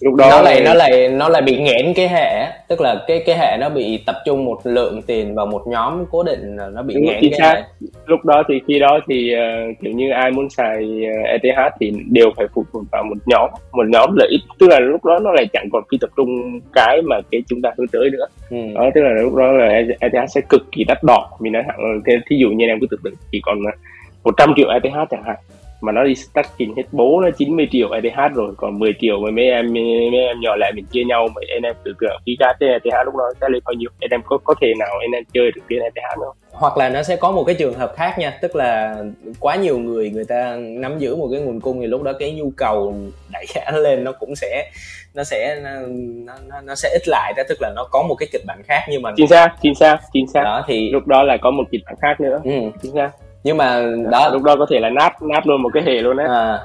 [0.00, 3.22] lúc đó nó lại nó lại nó lại bị nghẽn cái hệ tức là cái
[3.26, 6.82] cái hệ nó bị tập trung một lượng tiền vào một nhóm cố định nó
[6.82, 7.54] bị Đúng, nghẽn cái xác.
[7.54, 7.62] hệ.
[8.06, 9.42] Lúc đó thì khi đó thì ờ,
[9.82, 13.50] kiểu như ai muốn xài ờ, ETH thì đều phải phụ thuộc vào một nhóm
[13.72, 14.40] một nhóm lợi ích.
[14.58, 17.62] Tức là lúc đó nó lại chẳng còn phi tập trung cái mà cái chúng
[17.62, 18.26] ta hướng tới nữa.
[18.50, 18.56] Ừ.
[18.74, 21.30] đó tức là lúc đó là ETH sẽ cực kỳ đắt đỏ.
[21.40, 23.58] Mình nói thẳng thí dụ như em cứ tưởng tượng chỉ còn
[24.24, 25.36] 100 triệu ETH chẳng hạn
[25.84, 29.30] mà nó đi stacking hết bố nó 90 triệu ETH rồi còn 10 triệu mà
[29.30, 31.94] mấy em mấy em nhỏ lại mình chia nhau mà anh em tưởng
[32.26, 34.74] ký cá trên ETH lúc đó sẽ lên bao nhiêu anh em có có thể
[34.78, 36.36] nào anh em chơi được trên ETH không?
[36.50, 38.96] hoặc là nó sẽ có một cái trường hợp khác nha tức là
[39.40, 42.32] quá nhiều người người ta nắm giữ một cái nguồn cung thì lúc đó cái
[42.32, 42.94] nhu cầu
[43.32, 44.70] đẩy giá lên nó cũng sẽ
[45.14, 45.70] nó sẽ nó,
[46.48, 48.86] nó, nó sẽ ít lại đó tức là nó có một cái kịch bản khác
[48.88, 51.64] nhưng mà chính xác chính xác chính xác đó thì lúc đó là có một
[51.70, 52.70] kịch bản khác nữa ừ.
[52.82, 53.10] chính xác
[53.44, 54.30] nhưng mà đó.
[54.32, 56.60] lúc đó có thể là nát nát luôn một cái hệ luôn á à,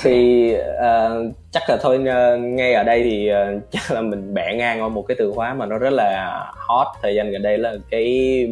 [0.00, 1.08] thì à,
[1.50, 4.88] chắc là thôi à, ngay ở đây thì à, chắc là mình bẻ ngang qua
[4.88, 8.06] một cái từ khóa mà nó rất là hot thời gian gần đây là cái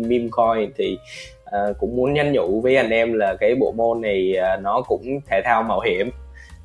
[0.09, 0.71] meme coin.
[0.77, 0.99] Thì
[1.45, 4.83] à, cũng muốn nhắn nhủ với anh em là cái bộ môn này à, nó
[4.83, 6.11] cũng thể thao mạo hiểm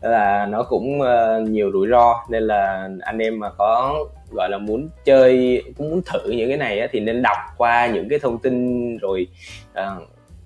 [0.01, 2.23] là nó cũng à, nhiều rủi ro.
[2.29, 3.95] Nên là anh em mà có
[4.31, 7.87] gọi là muốn chơi cũng muốn thử những cái này á, thì nên đọc qua
[7.87, 9.27] những cái thông tin rồi
[9.73, 9.95] à,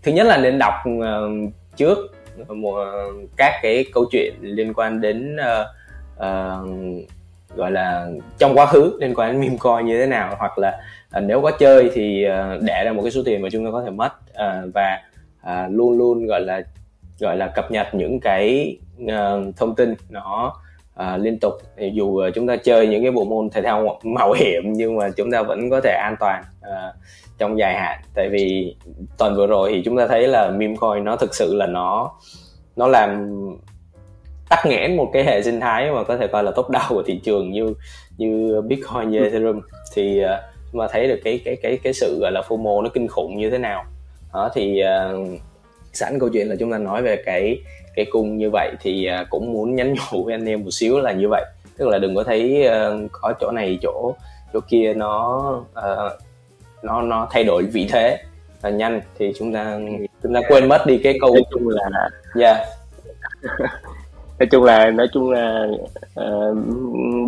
[0.04, 1.98] thứ nhất là nên đọc uh, trước
[2.48, 2.86] một
[3.38, 5.68] các cái câu chuyện liên quan đến uh,
[6.18, 6.70] uh,
[7.56, 10.82] gọi là trong quá khứ liên quan đến meme coin như thế nào hoặc là
[11.18, 13.72] uh, nếu có chơi thì uh, để ra một cái số tiền mà chúng ta
[13.72, 15.02] có thể mất uh, và
[15.42, 16.62] uh, luôn luôn gọi là
[17.20, 20.56] gọi là cập nhật những cái uh, thông tin nó
[21.00, 21.54] à, liên tục.
[21.78, 24.96] Thì dù à, chúng ta chơi những cái bộ môn thể thao mạo hiểm nhưng
[24.96, 26.94] mà chúng ta vẫn có thể an toàn à,
[27.38, 28.00] trong dài hạn.
[28.16, 28.76] Tại vì
[29.18, 32.12] tuần vừa rồi thì chúng ta thấy là meme coin nó thực sự là nó
[32.76, 33.32] nó làm
[34.50, 37.04] tắc nghẽn một cái hệ sinh thái mà có thể coi là top đầu của
[37.06, 37.74] thị trường như
[38.18, 39.62] như Bitcoin như Ethereum.
[39.96, 43.08] Thì uh, mà thấy được cái cái cái cái sự gọi là FOMO nó kinh
[43.08, 43.86] khủng như thế nào.
[44.34, 45.40] Đó thì uh,
[45.94, 47.58] sẵn câu chuyện là chúng ta nói về cái
[48.00, 51.00] cái cung như vậy thì uh, cũng muốn nhắn nhủ với anh em một xíu
[51.00, 51.46] là như vậy
[51.78, 54.14] tức là đừng có thấy uh, có chỗ này chỗ
[54.54, 55.38] chỗ kia nó
[55.72, 56.12] uh,
[56.84, 58.18] nó nó thay đổi vị thế
[58.64, 59.80] là nhanh thì chúng ta
[60.24, 62.58] chúng ta quên mất đi cái câu nói chung là yeah.
[64.40, 65.68] nói chung là nói chung là
[66.20, 66.58] uh,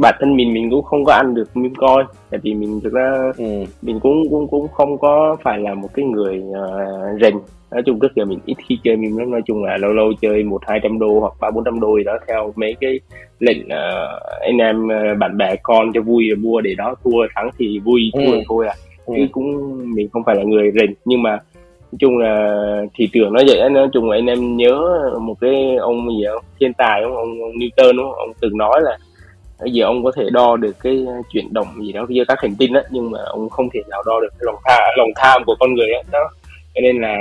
[0.01, 2.93] bản thân mình mình cũng không có ăn được meme coin tại vì mình thực
[2.93, 3.45] ra ừ.
[3.81, 7.39] mình cũng cũng cũng không có phải là một cái người uh, rành
[7.71, 10.13] nói chung trước giờ mình ít khi chơi meme lắm nói chung là lâu lâu
[10.21, 12.99] chơi một hai trăm đô hoặc ba bốn trăm đô gì đó theo mấy cái
[13.39, 17.49] lệnh uh, anh em uh, bạn bè con cho vui mua để đó thua thắng
[17.59, 18.41] thì vui thua Ừ.
[18.49, 18.73] thôi à.
[19.05, 19.13] Ừ.
[19.17, 19.45] chứ cũng
[19.95, 22.55] mình không phải là người rành nhưng mà nói chung là
[22.97, 24.81] thị trường nó vậy nói chung là anh em nhớ
[25.21, 27.15] một cái ông gì không thiên tài không?
[27.15, 28.15] Ông, ông Newton đúng không?
[28.15, 28.97] Ông từng nói là
[29.65, 32.73] giờ ông có thể đo được cái chuyển động gì đó giữa các hành tinh
[32.73, 35.55] á nhưng mà ông không thể nào đo được cái lòng tham lòng tham của
[35.59, 36.29] con người đó
[36.75, 37.17] cho nên là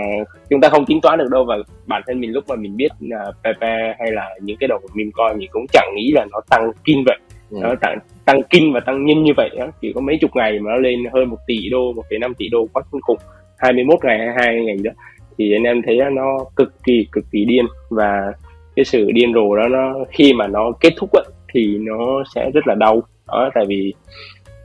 [0.51, 2.89] chúng ta không tính toán được đâu và bản thân mình lúc mà mình biết
[3.01, 6.41] là Pepe hay là những cái đồng meme coin mình cũng chẳng nghĩ là nó
[6.51, 7.19] tăng kinh vậy.
[7.51, 7.59] Ừ.
[7.63, 9.67] nó tăng tăng kinh và tăng nhanh như vậy á.
[9.81, 12.35] Chỉ có mấy chục ngày mà nó lên hơn một tỷ đô một phẩy năm
[12.35, 13.19] tỷ đô quá kinh khủng.
[13.59, 14.91] 21 ngày 22 ngày đó
[15.39, 17.67] thì anh em thấy nó cực kỳ cực kỳ điên.
[17.91, 18.33] Và
[18.77, 21.23] cái sự điên rồ đó nó khi mà nó kết thúc á,
[21.55, 23.03] thì nó sẽ rất là đau.
[23.27, 23.95] Đó tại vì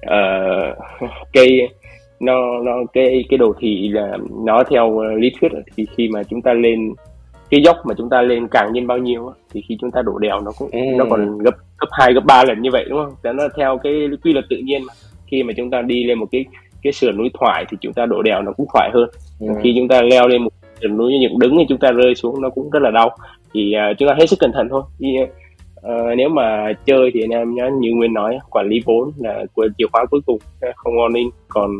[0.05, 0.77] uh,
[1.33, 1.69] cái
[2.25, 6.23] nó nó cái cái đồ thị là nó theo lý thuyết là thì khi mà
[6.23, 6.93] chúng ta lên
[7.49, 10.17] cái dốc mà chúng ta lên càng nhanh bao nhiêu thì khi chúng ta đổ
[10.17, 10.79] đèo nó cũng Ừ.
[10.97, 13.13] nó còn gấp gấp hai gấp ba lần như vậy đúng không?
[13.23, 14.93] Đó nó theo cái quy luật tự nhiên mà
[15.27, 16.45] khi mà chúng ta đi lên một cái
[16.83, 19.09] cái sườn núi thoải thì chúng ta đổ đèo nó cũng thoải hơn
[19.39, 19.47] Ừ.
[19.63, 20.49] khi chúng ta leo lên một
[20.81, 23.09] sườn núi dựng đứng thì chúng ta rơi xuống nó cũng rất là đau
[23.53, 27.21] thì uh, chúng ta hết sức cẩn thận thôi thì, uh, nếu mà chơi thì
[27.23, 30.37] anh em nhớ như nguyên nói quản lý vốn là của chìa khóa cuối cùng
[30.75, 31.71] không on in còn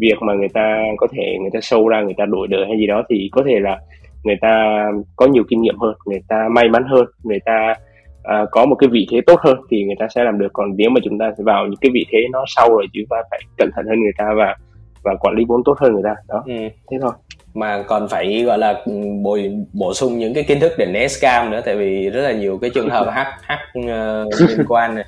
[0.00, 2.78] việc mà người ta có thể người ta sâu ra người ta đổi đời hay
[2.78, 3.80] gì đó thì có thể là
[4.24, 4.84] người ta
[5.16, 7.74] có nhiều kinh nghiệm hơn người ta may mắn hơn người ta
[8.22, 10.48] à, có một cái vị thế tốt hơn thì người ta sẽ làm được.
[10.52, 13.06] Còn nếu mà chúng ta sẽ vào những cái vị thế nó sau rồi chúng
[13.10, 14.56] ta phải cẩn thận hơn người ta và
[15.02, 16.14] và quản lý vốn tốt hơn người ta.
[16.28, 16.42] Đó.
[16.46, 16.54] Ừ.
[16.90, 17.12] thế thôi.
[17.54, 18.84] Mà còn phải gọi là
[19.22, 19.38] bổ
[19.72, 22.58] bổ sung những cái kiến thức để né scam nữa tại vì rất là nhiều
[22.58, 25.04] cái trường hợp hack hack uh, liên quan này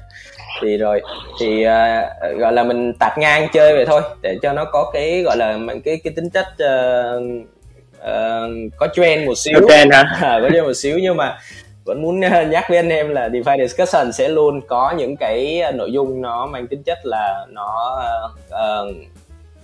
[0.63, 1.03] thì rồi
[1.41, 5.23] thì uh, gọi là mình tạt ngang chơi vậy thôi để cho nó có cái
[5.23, 7.23] gọi là cái cái tính chất uh,
[7.99, 9.59] uh, có trend một xíu.
[9.61, 10.03] Có trend hả?
[10.21, 11.39] À, có trend một xíu nhưng mà
[11.85, 15.93] vẫn muốn nhắc với anh em là DeFi discussion sẽ luôn có những cái nội
[15.93, 18.03] dung nó mang tính chất là nó
[18.49, 18.97] uh,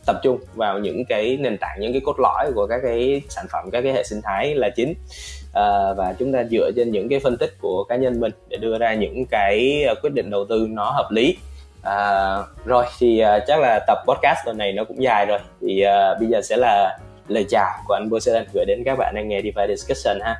[0.06, 3.46] tập trung vào những cái nền tảng những cái cốt lõi của các cái sản
[3.52, 4.94] phẩm các cái hệ sinh thái là chính
[5.52, 8.56] à, và chúng ta dựa trên những cái phân tích của cá nhân mình để
[8.56, 11.36] đưa ra những cái ờ, quyết định đầu tư nó hợp lý.
[11.82, 15.38] À, rồi thì uh, chắc là tập podcast tuần này nó cũng dài rồi.
[15.60, 19.14] Thì uh, bây giờ sẽ là lời chào của anh Poseidon gửi đến các bạn
[19.14, 20.36] đang nghe DeFi Discussion ha.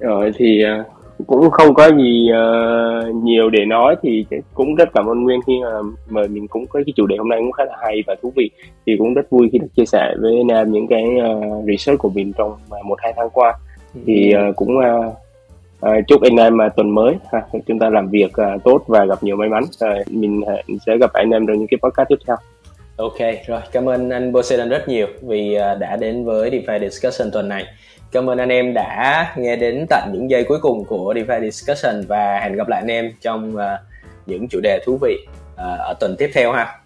[0.00, 0.86] Rồi thì uh,
[1.26, 5.52] cũng không có gì uh, nhiều để nói thì cũng rất cảm ơn Nguyên khi
[5.62, 5.70] mà
[6.08, 8.32] mời mình cũng có cái chủ đề hôm nay cũng khá là hay và thú
[8.36, 8.50] vị.
[8.86, 12.10] Thì cũng rất vui khi được chia sẻ với nam những cái uh, research của
[12.10, 13.58] mình trong một hai tháng qua
[14.06, 15.14] thì uh, cũng uh,
[15.86, 19.04] uh, chúc anh em uh, tuần mới ha, chúng ta làm việc uh, tốt và
[19.04, 19.64] gặp nhiều may mắn.
[19.64, 22.36] Uh, mình uh, sẽ gặp anh em trong những cái podcast tiếp theo.
[22.96, 23.60] Ok rồi.
[23.72, 27.64] Cảm ơn anh Poseidon rất nhiều vì uh, đã đến với DeFi Discussion tuần này.
[28.12, 31.94] Cảm ơn anh em đã nghe đến tận những giây cuối cùng của DeFi Discussion
[32.08, 33.62] và hẹn gặp lại anh em trong uh,
[34.26, 35.16] những chủ đề thú vị
[35.54, 36.77] uh, ở tuần tiếp theo ha.